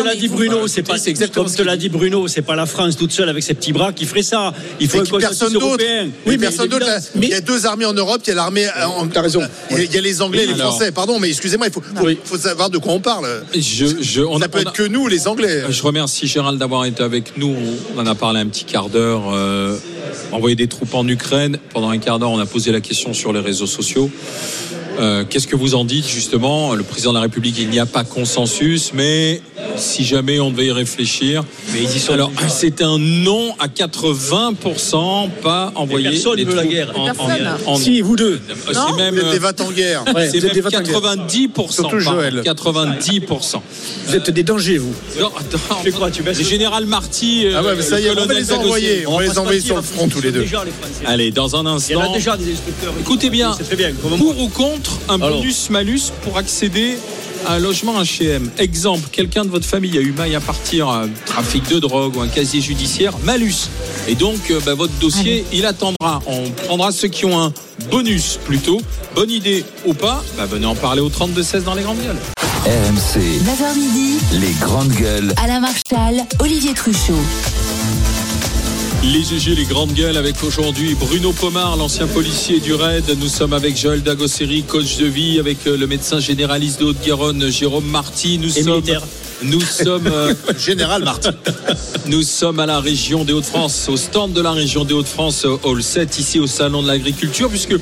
[0.00, 1.88] l'a dit Bruno, c'est pas exactement comme ce te l'a dit.
[1.88, 4.52] Bruno, c'est pas la France toute seule avec ses petits bras qui ferait ça.
[4.80, 5.84] Il faut un qui- personne d'autre.
[6.26, 6.86] Oui, personne d'autre.
[7.16, 8.22] Il y a deux armées en Europe.
[8.24, 8.66] Il y a l'armée.
[8.66, 9.42] euh, T'as raison.
[9.70, 10.92] Il y, a, les Anglais et les Alors- Français.
[10.92, 12.18] Pardon, mais excusez-moi, il faut, faut, Oui.
[12.24, 13.26] faut savoir de quoi on parle.
[13.54, 15.64] Je, je, on Ça a- peut on être a- que nous, les Anglais.
[15.68, 17.54] Je remercie Gérald d'avoir été avec nous.
[17.96, 19.22] On en a parlé un petit quart d'heure.
[19.32, 19.76] Euh,
[20.32, 21.58] envoyer des troupes en Ukraine.
[21.72, 24.10] Pendant un quart d'heure, on a posé la question sur les réseaux sociaux.
[24.98, 26.74] Euh, Qu'est-ce que vous en dites justement?
[26.74, 29.40] Le président de la République, il n'y a pas consensus, mais
[29.76, 33.66] si jamais on devait y réfléchir, Mais ils y sont alors c'est un non à
[33.68, 36.92] 80%, pas envoyer personne les veut la guerre.
[36.96, 38.40] en- en- en- Si, vous deux.
[38.66, 40.04] c'est Non même, Vous êtes des euh, vats en guerre.
[40.14, 41.00] Ouais, c'est même vats en guerre.
[41.00, 41.72] 90%.
[41.72, 42.42] Surtout Joël.
[42.44, 43.62] 90%.
[44.06, 44.94] Vous êtes des dangers, vous.
[45.20, 47.46] Non, attends, fais quoi, tu baisses le général Marty.
[47.46, 49.06] euh, Ah ouais, mais ça y est, on va les envoyer.
[49.06, 50.44] On va les envoyer sur le front tous les deux.
[51.06, 52.12] Allez, dans un Il y en instant.
[52.12, 52.92] a déjà des instructeurs.
[53.00, 53.56] Écoutez bien.
[53.58, 53.74] C'est.
[54.18, 55.38] Pour ou contre un Alors.
[55.38, 56.96] bonus-malus pour accéder
[57.46, 61.08] à un logement HM Exemple, quelqu'un de votre famille a eu maille à partir un
[61.26, 63.68] trafic de drogue ou un casier judiciaire, malus.
[64.08, 66.22] Et donc, euh, bah, votre dossier, il attendra.
[66.26, 67.52] On prendra ceux qui ont un
[67.90, 68.80] bonus plutôt.
[69.14, 72.18] Bonne idée ou pas, bah, venez en parler au 32-16 dans les grandes gueules.
[72.64, 75.34] RMC, 9h midi, les grandes gueules.
[75.36, 77.12] Alain Marchal, Olivier Truchot.
[79.12, 83.04] Les GG, les grandes gueules avec aujourd'hui Bruno Pomar, l'ancien policier du RAID.
[83.20, 87.50] Nous sommes avec Joël Dagosseri, coach de vie, avec euh, le médecin généraliste de Haute-Garonne,
[87.50, 88.38] Jérôme Marty.
[88.38, 89.02] Nous Et sommes, militaire.
[89.42, 91.34] nous sommes, euh, Général Martin.
[92.06, 95.56] nous sommes à la région des Hauts-de-France, au stand de la région des Hauts-de-France, euh,
[95.64, 97.76] Hall 7, ici au Salon de l'Agriculture, puisque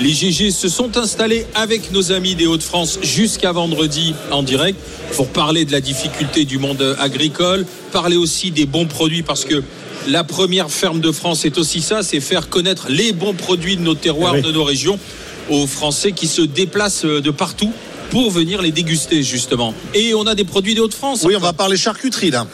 [0.00, 4.78] les GG se sont installés avec nos amis des Hauts-de-France jusqu'à vendredi en direct
[5.14, 9.62] pour parler de la difficulté du monde agricole, parler aussi des bons produits, parce que
[10.06, 13.82] La première ferme de France, c'est aussi ça, c'est faire connaître les bons produits de
[13.82, 14.42] nos terroirs, Oui.
[14.42, 14.98] de nos régions,
[15.50, 17.72] aux Français qui se déplacent euh, de partout
[18.10, 19.74] pour venir les déguster justement.
[19.94, 21.22] Et on a des produits des Hauts-de-France.
[21.24, 22.46] Oui, on va parler charcuterie là.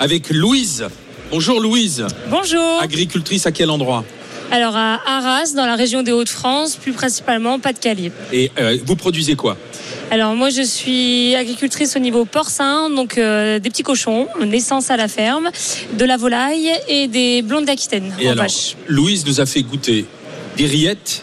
[0.00, 0.86] Avec Louise.
[1.30, 2.06] Bonjour Louise.
[2.30, 2.78] Bonjour.
[2.80, 4.04] Agricultrice à quel endroit?
[4.50, 8.10] Alors à Arras, dans la région des Hauts-de-France, plus principalement Pas-de-Calais.
[8.32, 9.56] Et euh, vous produisez quoi?
[10.10, 14.96] Alors moi je suis agricultrice au niveau porcin, donc euh, des petits cochons, naissance à
[14.96, 15.50] la ferme,
[15.92, 18.76] de la volaille et des blondes d'Aquitaine Et en alors, vache.
[18.86, 20.06] Louise nous a fait goûter
[20.56, 21.22] des rillettes,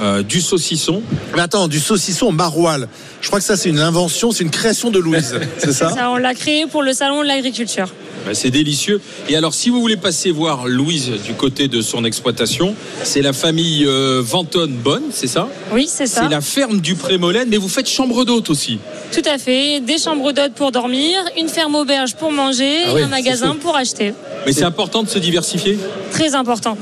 [0.00, 1.02] euh, du saucisson.
[1.34, 2.86] Mais attends, du saucisson maroilles.
[3.20, 5.38] Je crois que ça, c'est une invention, c'est une création de Louise.
[5.58, 5.90] C'est ça?
[5.90, 7.92] Ça, on l'a créé pour le salon de l'agriculture.
[8.26, 9.00] Ben, c'est délicieux.
[9.28, 13.32] Et alors, si vous voulez passer voir Louise du côté de son exploitation, c'est la
[13.32, 15.48] famille euh, Ventonne Bonne, c'est ça?
[15.72, 16.22] Oui, c'est ça.
[16.22, 18.78] C'est la ferme du Prémolène, mais vous faites chambre d'hôte aussi.
[19.12, 19.80] Tout à fait.
[19.80, 23.56] Des chambres d'hôtes pour dormir, une ferme auberge pour manger Ah oui, et un magasin
[23.60, 24.12] pour acheter.
[24.46, 25.78] Mais c'est important de se diversifier?
[26.12, 26.76] Très important.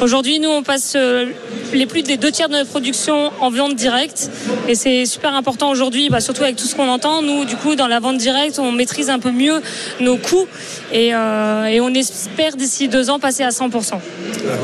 [0.00, 1.26] Aujourd'hui, nous, on passe euh,
[1.72, 4.30] les plus des deux tiers de notre production en viande directe.
[4.68, 7.22] Et c'est super important aujourd'hui, bah, surtout avec tout ce qu'on entend.
[7.22, 9.60] Nous, du coup, dans la vente directe, on maîtrise un peu mieux
[10.00, 10.46] nos coûts.
[10.92, 13.94] Et, euh, et on espère d'ici deux ans passer à 100%.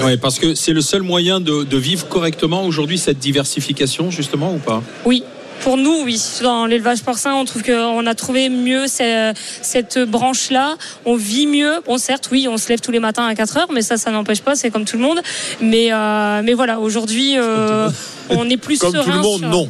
[0.05, 4.53] Ouais, parce que c'est le seul moyen de, de vivre correctement aujourd'hui, cette diversification, justement,
[4.53, 4.83] ou pas?
[5.05, 5.25] Oui.
[5.63, 6.21] Pour nous, oui.
[6.43, 9.33] Dans l'élevage porcin, on trouve qu'on a trouvé mieux ce-
[9.63, 10.77] cette branche-là.
[11.05, 11.73] On vit mieux.
[11.87, 14.11] Bon, certes, oui, on se lève tous les matins à 4 heures, mais ça, ça
[14.11, 15.21] n'empêche pas, c'est comme tout le monde.
[15.61, 17.91] Mais, euh, mais voilà, aujourd'hui, euh,
[18.31, 19.69] on est plus Comme tout serein le monde, sur- non.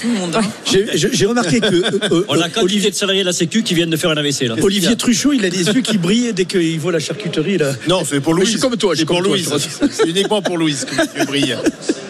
[0.00, 0.38] tout le monde.
[0.64, 1.66] J'ai j'ai remarqué que
[2.14, 4.48] euh, On a Olivier de salariés de la Sécu qui viennent de faire un AVC
[4.48, 4.54] là.
[4.62, 7.58] Olivier Truchot, il a des yeux qui brillent dès qu'il voit la charcuterie.
[7.58, 7.72] Là.
[7.86, 8.48] Non, c'est pour Mais Louise.
[8.54, 9.50] je suis comme toi, je C'est suis pour comme toi, Louise.
[9.80, 11.56] je te C'est uniquement pour Louise que tu brilles.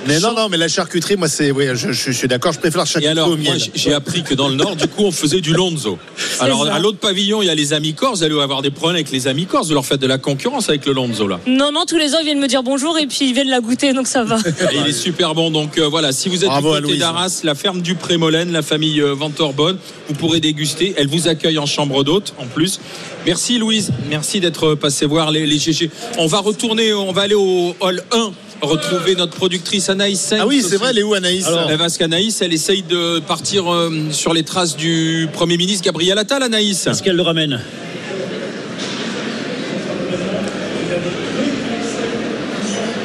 [0.08, 2.58] Mais non, non, mais la charcuterie, moi, c'est, oui, je, je- je suis d'accord, je
[2.58, 3.58] préfère la Et charcuterie alors, au miel.
[3.74, 5.98] j'ai appris que dans le Nord, du coup, on faisait du lonzo.
[6.40, 6.74] Alors, ça.
[6.74, 8.18] à l'autre pavillon, il y a les amis corses.
[8.18, 9.68] Vous allez avoir des problèmes avec les amis corses.
[9.68, 11.40] Vous leur faites de la concurrence avec le lonzo, là.
[11.46, 13.60] Non, non, tous les ans, ils viennent me dire bonjour et puis ils viennent la
[13.60, 14.38] goûter, donc ça va.
[14.72, 15.50] Et il est super bon.
[15.50, 18.50] Donc euh, voilà, si vous êtes Bravo à du côté d'Arras, la ferme du Prémolène,
[18.52, 19.78] la famille euh, Ventorbonne,
[20.08, 20.94] vous pourrez déguster.
[20.96, 22.80] Elle vous accueille en chambre d'hôte en plus.
[23.26, 25.90] Merci Louise, merci d'être passé voir les, les GG.
[26.18, 28.30] On va retourner, on va aller au hall 1
[28.60, 31.96] retrouver notre productrice Anaïs Sainz Ah oui, c'est vrai, elle est où Anaïs Eh, Parce
[31.96, 36.86] qu'Anaïs, elle essaye de partir euh, sur les traces du Premier ministre Gabriel Attal, Anaïs.
[36.86, 37.60] Est-ce qu'elle le ramène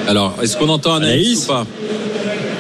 [0.08, 1.66] Alors, est-ce qu'on entend Anaïs, Anaïs ou pas?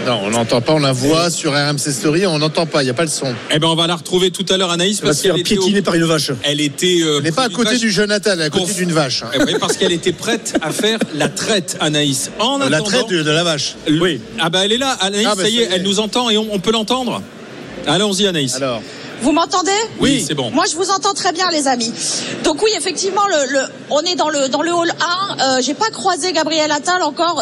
[0.05, 2.91] Non, on n'entend pas, on la voit sur RMC Story, on n'entend pas, il n'y
[2.91, 3.33] a pas le son.
[3.51, 5.81] Eh ben, on va la retrouver tout à l'heure, Anaïs, parce qu'elle était, au- piétiner
[5.81, 6.31] par une vache.
[6.43, 6.99] elle était.
[7.03, 9.23] euh, Elle n'est pas à côté du Jonathan, elle est à côté d'une vache.
[9.33, 12.31] Eh oui, parce qu'elle était prête à faire la traite, Anaïs.
[12.39, 13.75] En La attendant- traite de, de la vache.
[13.89, 14.19] Oui.
[14.39, 15.75] Ah bah elle est là, Anaïs, Ah bah, ça y ça est, y est.
[15.75, 17.21] elle nous entend et on, on peut l'entendre.
[17.87, 18.55] Allons-y, Anaïs.
[18.55, 18.81] Alors,
[19.23, 19.71] Vous m'entendez?
[20.01, 20.51] Oui, c'est bon.
[20.51, 21.91] Moi, je vous entends très bien, les amis.
[22.43, 24.91] Donc oui, effectivement, le, le- on est dans le dans le hall
[25.39, 25.57] 1.
[25.57, 27.41] Euh, J'ai pas croisé Gabriel Attal encore.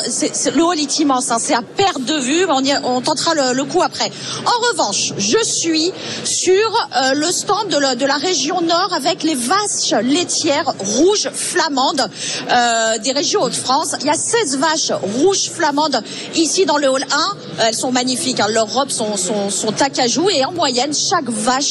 [0.55, 1.32] Le hall est immense.
[1.32, 1.38] hein.
[1.39, 2.45] C'est à perte de vue.
[2.45, 4.11] mais On, y- on tentera le, le coup après.
[4.45, 5.91] En revanche, je suis
[6.23, 6.53] sur
[7.01, 12.07] euh, le stand de, la- de la région Nord avec les vaches laitières rouges flamandes
[12.51, 13.95] euh, des régions Hauts-de-France.
[14.01, 16.03] Il y a 16 vaches rouges flamandes
[16.36, 17.38] ici dans le hall 1.
[17.67, 18.39] Elles sont magnifiques.
[18.39, 18.47] hein.
[18.49, 21.70] Leurs robes sont, sont, sont acajou et en moyenne, chaque vache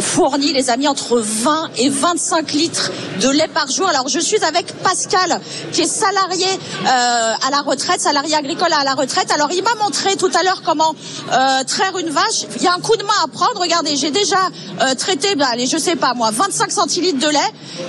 [0.00, 2.90] fournit, les amis, entre 20 et 25 litres
[3.20, 3.88] de lait par jour.
[3.88, 5.40] Alors, je suis avec Pascal,
[5.72, 9.30] qui est salarié euh, à la retraite, salarié agricole à la retraite.
[9.32, 10.94] Alors, il m'a montré tout à l'heure comment
[11.32, 12.46] euh, traire une vache.
[12.56, 13.60] Il y a un coup de main à prendre.
[13.60, 14.38] Regardez, j'ai déjà
[14.80, 17.38] euh, traité, bah, allez, je sais pas moi, 25 centilitres de lait.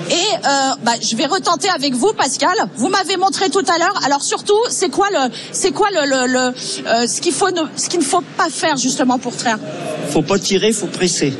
[0.09, 2.55] Et euh, bah, je vais retenter avec vous, Pascal.
[2.76, 3.99] Vous m'avez montré tout à l'heure.
[4.05, 6.39] Alors, surtout, c'est quoi le, c'est quoi le, le, le,
[6.88, 9.59] euh, ce qu'il faut, ne, ce qu'il ne faut pas faire justement pour traire?
[10.09, 11.34] Faut pas tirer, faut presser.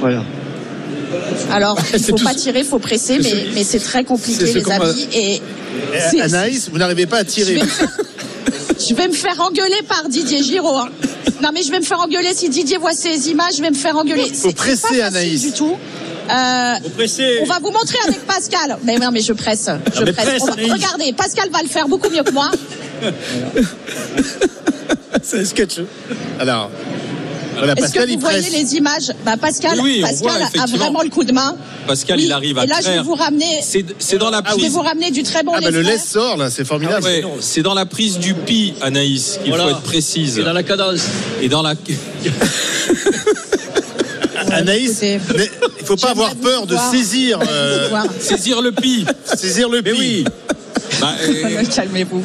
[0.00, 0.22] Voilà.
[1.52, 5.08] Alors, il faut pas ce- tirer, faut presser, mais, mais c'est très compliqué, les amis.
[5.14, 5.40] Et
[5.94, 7.60] Eh, c'est- Anaïs, vous n'arrivez pas à je tirer.
[8.88, 10.76] je vais me faire engueuler par Didier Giraud.
[10.76, 10.88] hein.
[11.42, 13.56] Non, mais je vais me faire engueuler si Didier voit ces images.
[13.58, 14.22] Je vais me faire engueuler.
[14.22, 15.42] Faut C'est- c'est presser, pas facile Anaïs.
[15.42, 15.76] Du tout.
[16.28, 17.38] Euh, Faut presser.
[17.42, 18.78] on va vous montrer avec Pascal.
[18.84, 19.68] Mais non, mais je presse.
[19.94, 20.42] Je mais presse.
[20.44, 22.50] va- regardez, Pascal va le faire beaucoup mieux que moi.
[25.22, 25.80] C'est un sketch.
[26.38, 26.70] Alors,
[27.56, 30.62] voilà, Est-ce Pascal, que vous voyez les images bah, Pascal, Oui, oui, on Pascal voit,
[30.62, 31.56] a vraiment le coup de main.
[31.86, 33.60] Pascal, Oui, il arrive à Et là, je vais vous ramener.
[33.62, 34.72] C'est dans la Je vais prise.
[34.72, 35.98] vous ramener du très bon Ah, bah, le frais.
[35.98, 37.04] sort, là, c'est formidable.
[37.04, 39.64] Ouais, c'est dans la prise du pi, Anaïs, qu'il Voilà.
[39.64, 40.34] faut être précise.
[40.34, 41.00] C'est dans la cadence.
[41.40, 41.74] Et dans la.
[44.52, 45.18] Anaïs, mais
[45.80, 46.90] il faut pas avoir peur de voir.
[46.90, 47.88] saisir, euh.
[48.20, 49.04] Saisir le pi.
[49.24, 49.98] saisir le Mais pi.
[49.98, 50.24] oui.
[51.00, 52.22] Bah, euh, Calmez-vous.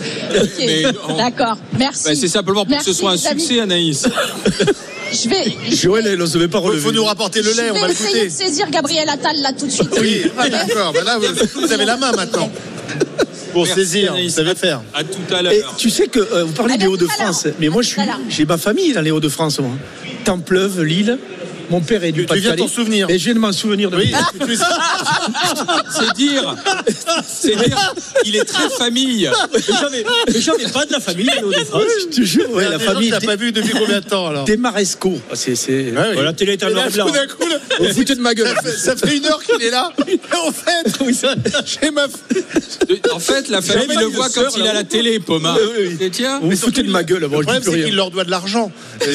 [0.60, 1.58] Mais on- D'accord.
[1.78, 2.04] Merci.
[2.06, 3.42] bah, c'est simplement pour que ce soit un amis.
[3.42, 4.08] succès, Anaïs.
[5.12, 5.56] Je vais.
[5.70, 6.82] Je Joël, elle même pas Faut, relever.
[6.82, 9.52] faut nous rapporter le je lait, on va vais essayer de saisir Gabriel Attal là
[9.54, 9.90] tout de suite.
[10.00, 10.94] Oui, ah, d'accord.
[11.06, 12.50] Là, vous, vous avez la main maintenant.
[13.52, 14.30] Pour Merci, saisir, Anaïs.
[14.32, 14.82] vous savez faire.
[14.94, 15.76] À tout à Et l'heure.
[15.78, 18.20] tu sais que euh, vous parlez Ah des ben, Hauts-de-France, mais moi je à l'heure.
[18.30, 19.72] j'ai ma famille dans les Hauts-de-France, moi.
[20.24, 21.18] Templeuve, Lille.
[21.72, 22.70] Mon père est du Tu- tu viens Pas-de-Calais.
[22.70, 23.10] souvenir.
[23.10, 24.14] Et je viens de m'en souvenir de Oui,
[25.90, 26.56] C'est dire,
[27.28, 27.94] c'est dire,
[28.26, 29.30] il est très famille.
[29.92, 30.04] Mais
[30.34, 31.84] mais j'avais pas de la famille dans les Hauts-de-France.
[32.12, 34.28] Je te jure, ouais, a la des famille t'as pas vu depuis combien de temps
[34.28, 35.18] alors des Maresco.
[35.32, 35.72] Ah, C'est, c'est...
[35.72, 35.94] Ouais, oui.
[36.14, 36.84] Voilà, la télé est et blanc.
[36.90, 38.48] tout d'un coup, là, Vous foutez de ma gueule.
[38.56, 39.92] ça fait, ça fait une heure qu'il est là.
[40.08, 41.00] Et en fait,
[41.82, 42.06] j'ai ma.
[43.14, 44.74] En fait, la famille le voit quand il est à là.
[44.74, 45.56] la télé, Poma.
[45.56, 46.06] Oui, oui, oui.
[46.06, 47.28] Et tiens, Vous foutez de ma gueule.
[47.28, 48.72] Bon, Le je dis problème, c'est qu'il leur doit de l'argent.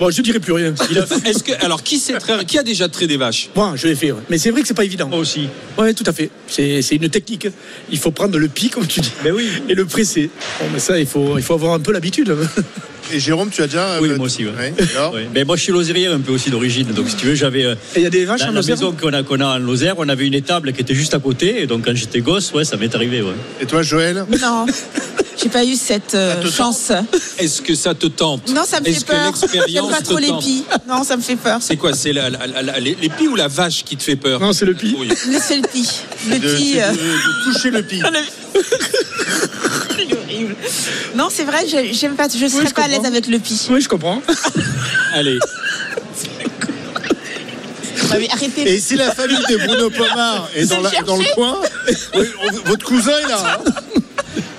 [0.00, 0.74] Bon, je dirai plus rien.
[1.26, 3.50] est-ce que alors qui sait traire- qui a déjà trait des vaches?
[3.54, 4.10] Moi, je l'ai fait.
[4.12, 4.20] ouais.
[4.30, 5.06] Mais c'est vrai que c'est pas évident.
[5.08, 5.46] Moi aussi.
[5.78, 6.30] Ouais, tout à fait.
[6.48, 7.48] C'est, c'est une technique.
[7.92, 9.12] Il faut prendre le pic, comme tu dis.
[9.22, 9.46] Ben oui.
[9.68, 10.30] Et le presser.
[10.58, 12.34] Bon, mais ça, il faut, il faut avoir un peu l'habitude.
[13.12, 13.98] Et Jérôme, tu as déjà.
[14.00, 14.44] Oui, euh, moi aussi.
[14.44, 14.52] ouais.
[14.56, 15.26] ouais, alors Ouais.
[15.34, 16.86] Ben moi, je suis lozérien un peu aussi d'origine.
[16.88, 17.64] Donc, si tu veux, j'avais.
[17.64, 19.40] euh, Et il y a des vaches la, en la Lozère maison qu'on a, qu'on
[19.40, 21.60] a en Lozère, on avait une étable qui était juste à côté.
[21.62, 23.20] Et donc, quand j'étais gosse, ouais, ça m'est arrivé.
[23.20, 23.32] Ouais.
[23.60, 24.24] Et toi, Joël?
[24.40, 24.64] Non,
[25.42, 26.92] j'ai pas eu cette euh, chance.
[27.38, 29.32] Est-ce que ça te tente Non, ça me fait peur.
[29.68, 30.64] J'aime pas trop les pies.
[30.88, 31.58] Non, ça me fait peur.
[31.60, 34.02] C'est quoi C'est la, la- la- la- les, les pies ou la vache qui te
[34.02, 34.94] fait peur Non, c'est le pie.
[34.98, 35.08] Oui.
[35.40, 35.88] C'est le pie.
[36.28, 36.72] Le de, pie.
[36.74, 37.80] c'est euh, de- de toucher le
[40.24, 40.56] horrible.
[41.14, 42.28] Non, c'est vrai, je- j'aime pas.
[42.28, 43.60] Je serais je pas à l'aise avec le pie.
[43.70, 44.20] Oui, je comprends.
[45.14, 45.38] Allez,
[48.18, 48.74] mais arrêtez.
[48.74, 51.04] Et si la famille de Bruno Pomar est dans, la- chercher.
[51.06, 51.58] dans le coin,
[52.14, 52.24] oui,
[52.66, 53.60] votre cousin est là.
[53.66, 53.72] hein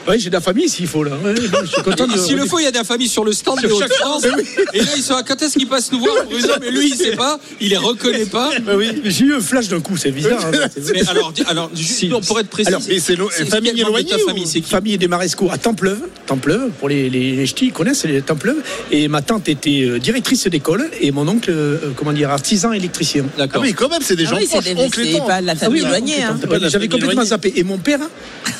[0.08, 1.12] Oui, j'ai de la famille s'il faut là.
[1.24, 2.18] Ouais, non, je suis content de.
[2.18, 4.26] s'il le faut, il y a de la famille sur le stand de Haute-France.
[4.74, 6.96] Et là, ils sont à quand est-ce qu'ils passent nous voir, Bruno Mais lui, il
[6.96, 8.50] sait pas, il les reconnaît pas.
[8.76, 10.44] Oui, j'ai eu un flash d'un coup, c'est bizarre.
[10.46, 10.68] hein.
[10.94, 14.12] Mais alors, alors juste, pour être précis, Alors, Et c'est lo- c'est famille éloignée.
[14.26, 16.00] famille, c'est qui Famille des Maresco à Templeuve.
[16.26, 18.58] Templeuve, pour les, les, les ch'tis, ils connaissent les Templeuve.
[18.92, 23.26] Et ma tante était euh, directrice d'école et mon oncle, euh, comment dire, artisan électricien.
[23.36, 23.62] Ah D'accord.
[23.62, 25.56] oui, quand même, c'est des Ah gens oui, c'est proches, c'est pas de la Ah
[25.56, 26.24] famille oui, éloignée.
[26.24, 26.40] hein.
[26.70, 27.54] J'avais complètement zappé.
[27.56, 28.00] Et mon père,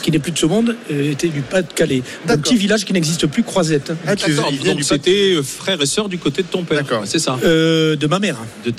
[0.04, 2.04] qui n'est plus de ce monde, euh, était du Pas-de-Calais.
[2.28, 3.92] Un petit village qui n'existe plus, Croisette.
[4.08, 6.80] Ah, donc c'était euh, frère et sœur du côté de ton père.
[6.84, 7.04] D'accord.
[7.06, 7.38] C'est ça.
[7.44, 8.38] Euh, de ma mère.
[8.66, 8.74] De-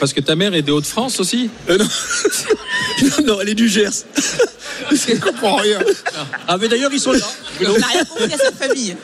[0.00, 3.24] Parce que ta mère est des Hauts-de-France aussi Euh, non.
[3.26, 3.90] non, elle est du Gers.
[4.90, 5.78] Je comprends rien.
[6.46, 7.18] Ah, mais d'ailleurs, ils sont là.
[7.60, 8.94] On n'a rien compris à cette famille.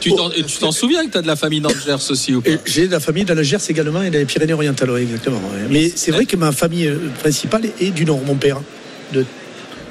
[0.00, 0.12] Tu
[0.60, 2.58] t'en souviens que tu as de la famille dans le Gers aussi ou pas Et
[2.64, 5.40] J'ai de la famille dans le Gers également et dans les Pyrénées-Orientales, exactement.
[5.70, 8.60] Mais c'est vrai que ma famille principale est du Nord, mon père.
[9.12, 9.24] De,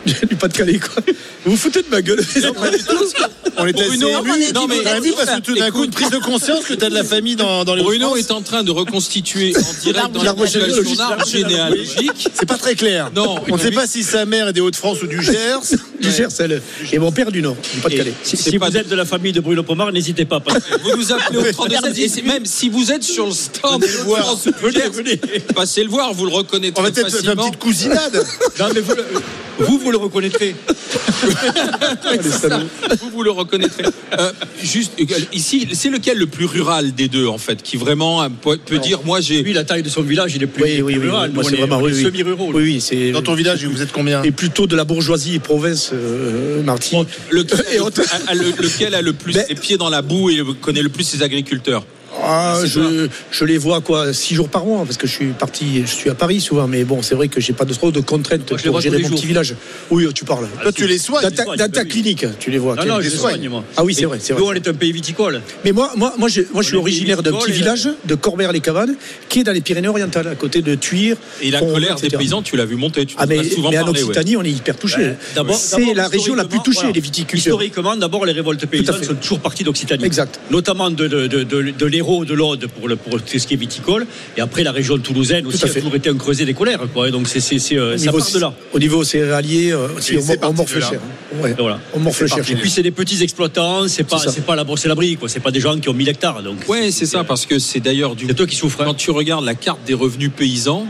[0.06, 1.04] du Pas-de-Calais, quoi.
[1.46, 2.20] Vous vous foutez de ma gueule.
[3.58, 4.44] On était assez Bruno, émus.
[4.44, 6.90] est non, mais- parce que tout d'un coup, une prise de conscience que tu as
[6.90, 10.20] de la famille dans, dans les Bruno est en train de reconstituer en direct dans
[10.20, 12.30] la L'arbre population généalogique, généalogique.
[12.34, 13.12] C'est pas très clair.
[13.16, 15.60] Non, on ne sait pas si sa mère est des Hauts-de-France ou du Gers.
[16.02, 16.62] du Gers, elle.
[16.92, 18.14] Et mon père du Nord, du Pas-de-Calais.
[18.24, 20.40] Si, pas vous de- êt de la famille de Bruno Pomar, n'hésitez pas.
[20.40, 23.82] parce Vous nous appelez au 32 et c'est- même si vous êtes sur le stand
[23.82, 23.88] de.
[23.88, 24.92] France ou du Gers,
[25.56, 28.26] passez le voir, vous le reconnaîtrez On va peut-être faire une petite cousinade.
[28.60, 29.06] Non, mais vous, le-
[29.60, 30.56] vous, vous le reconnaîtrez.
[33.02, 33.84] vous, vous le reconnaîtrez.
[34.20, 34.32] Euh,
[34.62, 38.30] juste, euh, ici, c'est lequel le plus rural des deux, en fait, qui vraiment euh,
[38.30, 39.42] peut, peut dire, moi, j'ai.
[39.42, 41.10] Lui, la taille de son village, il est plus, Oui, oui, plus oui.
[41.10, 41.32] rural.
[41.32, 42.04] Moi, c'est vraiment oui, oui.
[42.04, 42.52] semi-ruraux.
[42.54, 43.12] Oui, oui, c'est.
[43.12, 47.06] Dans ton village, vous êtes combien Et plutôt de la bourgeoisie province, euh, Martin.
[47.32, 50.42] Lequel, Et a, le, lequel a le plus Ben- les pieds dans la boue et
[50.62, 51.86] connaît le plus ses agriculteurs
[52.28, 55.82] Ah, je, je les vois quoi six jours par mois parce que je suis parti,
[55.82, 58.00] je suis à Paris souvent, mais bon, c'est vrai que j'ai pas de trop de
[58.00, 59.18] contraintes Moi, pour gérer mon jours.
[59.18, 59.56] petit village.
[59.92, 60.48] Oui, tu parles.
[60.62, 61.24] Toi, tu les soignes.
[61.24, 61.88] Dans ta, soigne, dans ta oui.
[61.88, 62.76] clinique, tu les vois.
[62.76, 63.48] Non, non, je les soigne.
[63.50, 63.64] moi.
[63.78, 64.54] Ah oui, c'est vrai, c'est Nous, vrai.
[64.54, 65.42] on est un pays viticole.
[65.64, 68.96] Mais moi, moi, moi, je, moi, je suis originaire d'un petit et village de Corbert-les-Cabanes,
[69.30, 71.18] qui est dans les Pyrénées-Orientales, à côté de Tuire.
[71.42, 73.78] Et la colère des paysans, tu l'as vu monter, tu Ah en mais, souvent mais
[73.80, 73.88] en.
[73.88, 75.14] Occitanie, on est hyper touché.
[75.36, 77.54] D'abord- c'est la région la plus touchée, les viticulteurs.
[77.62, 80.04] Historiquement, d'abord, les révoltes paysannes sont toujours parties d'Occitanie.
[80.06, 80.40] Exact.
[80.52, 81.86] Notamment de, de,
[82.24, 84.06] de, l'Aude pour, le, pour tout ce qui est viticole.
[84.38, 85.82] Et après, la région toulousaine aussi a fait.
[85.82, 86.80] toujours été un creuset des colères.
[86.94, 87.10] Quoi.
[87.10, 88.54] Et donc, c'est, c'est, c'est, euh, ça part de là.
[88.74, 91.02] au niveau céréalier, euh, aussi, Et on, on morfle cher.
[91.42, 91.52] Ouais.
[91.52, 91.80] Et voilà.
[91.94, 92.50] On morfle cher.
[92.50, 95.28] Et puis, c'est des petits exploitants, c'est pas, C'est pas la brosse et l'abri, quoi.
[95.28, 96.42] C'est pas des gens qui ont 1000 hectares.
[96.44, 98.26] Donc, Ouais, c'est ça, parce que c'est d'ailleurs du.
[98.28, 98.82] C'est toi qui souffres.
[98.82, 98.86] hein.
[98.86, 100.86] Quand tu regardes la carte des revenus paysans,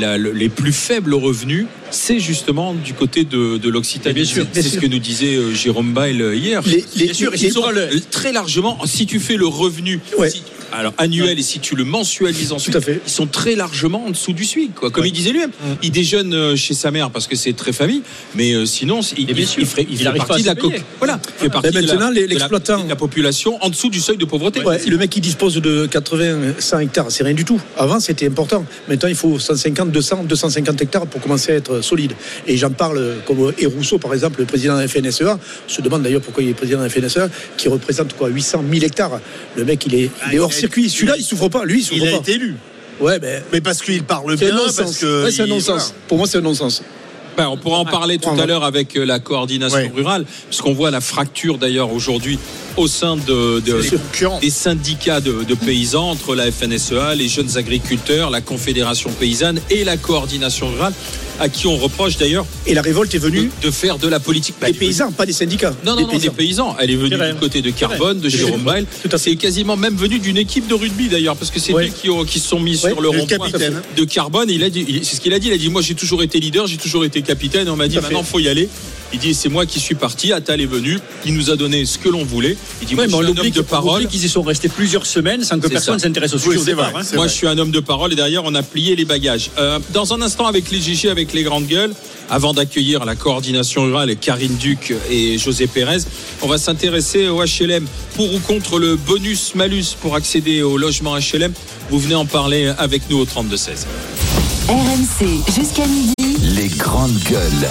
[0.00, 4.26] la- les plus faibles revenus, c'est justement du côté de, de l'Occitanie.
[4.26, 6.62] C'est ce que nous disait euh, Jérôme Bail hier.
[6.66, 7.14] Les- les- Bien
[7.50, 10.30] sûr, les- très largement, si tu fais le revenu Ouais.
[10.30, 10.42] si-
[10.72, 13.00] alors annuel et si tu le mensualises ensuite, à fait.
[13.06, 14.74] ils sont très largement en dessous du SMIC.
[14.74, 14.90] Quoi.
[14.90, 15.50] Comme il disait lui-même,
[15.82, 18.02] il déjeune euh, chez sa mère parce que c'est très famille,
[18.34, 20.60] mais euh, sinon, il, il- sûr, il ferait- il il fait partie de à la
[20.60, 20.82] coque.
[20.98, 23.68] Voilà, il fait partie Mais de la- maintenant, de la- l'exploitant- de la population en
[23.70, 24.62] dessous du seuil de pauvreté.
[24.62, 27.60] Ouais, le mec qui dispose de 80, 100 hectares, c'est rien du tout.
[27.76, 28.64] Avant, c'était important.
[28.88, 32.12] Maintenant, il faut 150, 200, 250 hectares pour commencer à être solide.
[32.46, 35.38] Et j'en parle comme et Rousseau, par exemple, le président de la FNSEA.
[35.66, 38.84] Se demande d'ailleurs pourquoi il est président de la FNSEA, qui représente quoi 800 000
[38.84, 39.20] hectares.
[39.56, 40.88] Le mec, il est, il est hors circuit.
[40.90, 41.64] Celui-là, il souffre pas.
[41.64, 42.16] Lui, il souffre Il a pas.
[42.18, 42.56] été élu.
[43.00, 44.76] Ouais, mais Mais parce qu'il parle c'est un bien, non-sens.
[44.76, 45.24] parce que.
[45.24, 45.94] Ouais, c'est un il- non-sens.
[46.08, 46.82] Pour moi, c'est un non-sens.
[47.36, 49.90] Ben, on pourra en parler tout à l'heure avec euh, la coordination Ouais.
[49.94, 52.38] rurale, puisqu'on voit la fracture d'ailleurs aujourd'hui
[52.76, 58.30] au sein de, de- des syndicats de, de paysans entre la FNSEA, les jeunes agriculteurs,
[58.30, 60.92] la Confédération paysanne et la coordination rurale,
[61.40, 64.20] à qui on reproche d'ailleurs Et la révolte est de, venue de faire de la
[64.20, 64.54] politique.
[64.60, 65.74] Bah, des paysans, pas des syndicats.
[65.84, 66.76] Non, non, non, des paysans.
[66.80, 68.62] Elle est venue du côté de Carbone, de Jérôme.
[68.62, 68.86] Bail.
[69.16, 71.88] C'est quasiment même venu d'une équipe de rugby d'ailleurs, parce que c'est Ouais.
[71.88, 73.82] eux qui, ont- qui se sont mis Ouais, sur le le rond-point capitaine.
[73.96, 74.48] de Carbone.
[74.50, 75.48] Et il a dit, il- c'est ce qu'il a dit.
[75.48, 77.66] Il a dit, moi j'ai toujours été leader, j'ai toujours été capitaine.
[77.66, 78.02] Et on m'a dit, fait.
[78.02, 78.68] maintenant faut y aller.
[79.12, 80.32] Il dit, c'est moi qui suis parti.
[80.32, 80.98] Attal est venu.
[81.26, 82.56] Il nous a donné ce que l'on voulait.
[82.80, 84.06] Il dit, Ouais, moi mais je on suis un homme de parole.
[84.06, 86.06] qu'ils y sont restés plusieurs semaines sans que C'est personne ça.
[86.06, 86.90] s'intéresse au Oui, sujet au c'est départ.
[86.92, 87.06] vrai, hein.
[87.12, 87.28] Moi, vrai.
[87.28, 89.50] je suis un homme de parole et derrière, on a plié les bagages.
[89.58, 91.92] Euh, dans un instant, avec les GG, avec les grandes gueules,
[92.30, 95.98] avant d'accueillir la coordination rurale Karine Duc et José Pérez,
[96.40, 97.84] on va s'intéresser au HLM
[98.16, 101.52] pour ou contre le bonus-malus pour accéder au logement HLM.
[101.90, 103.84] Vous venez en parler avec nous au 32-16.
[104.68, 106.14] RMC jusqu'à midi.
[106.56, 107.68] Les grandes gueules.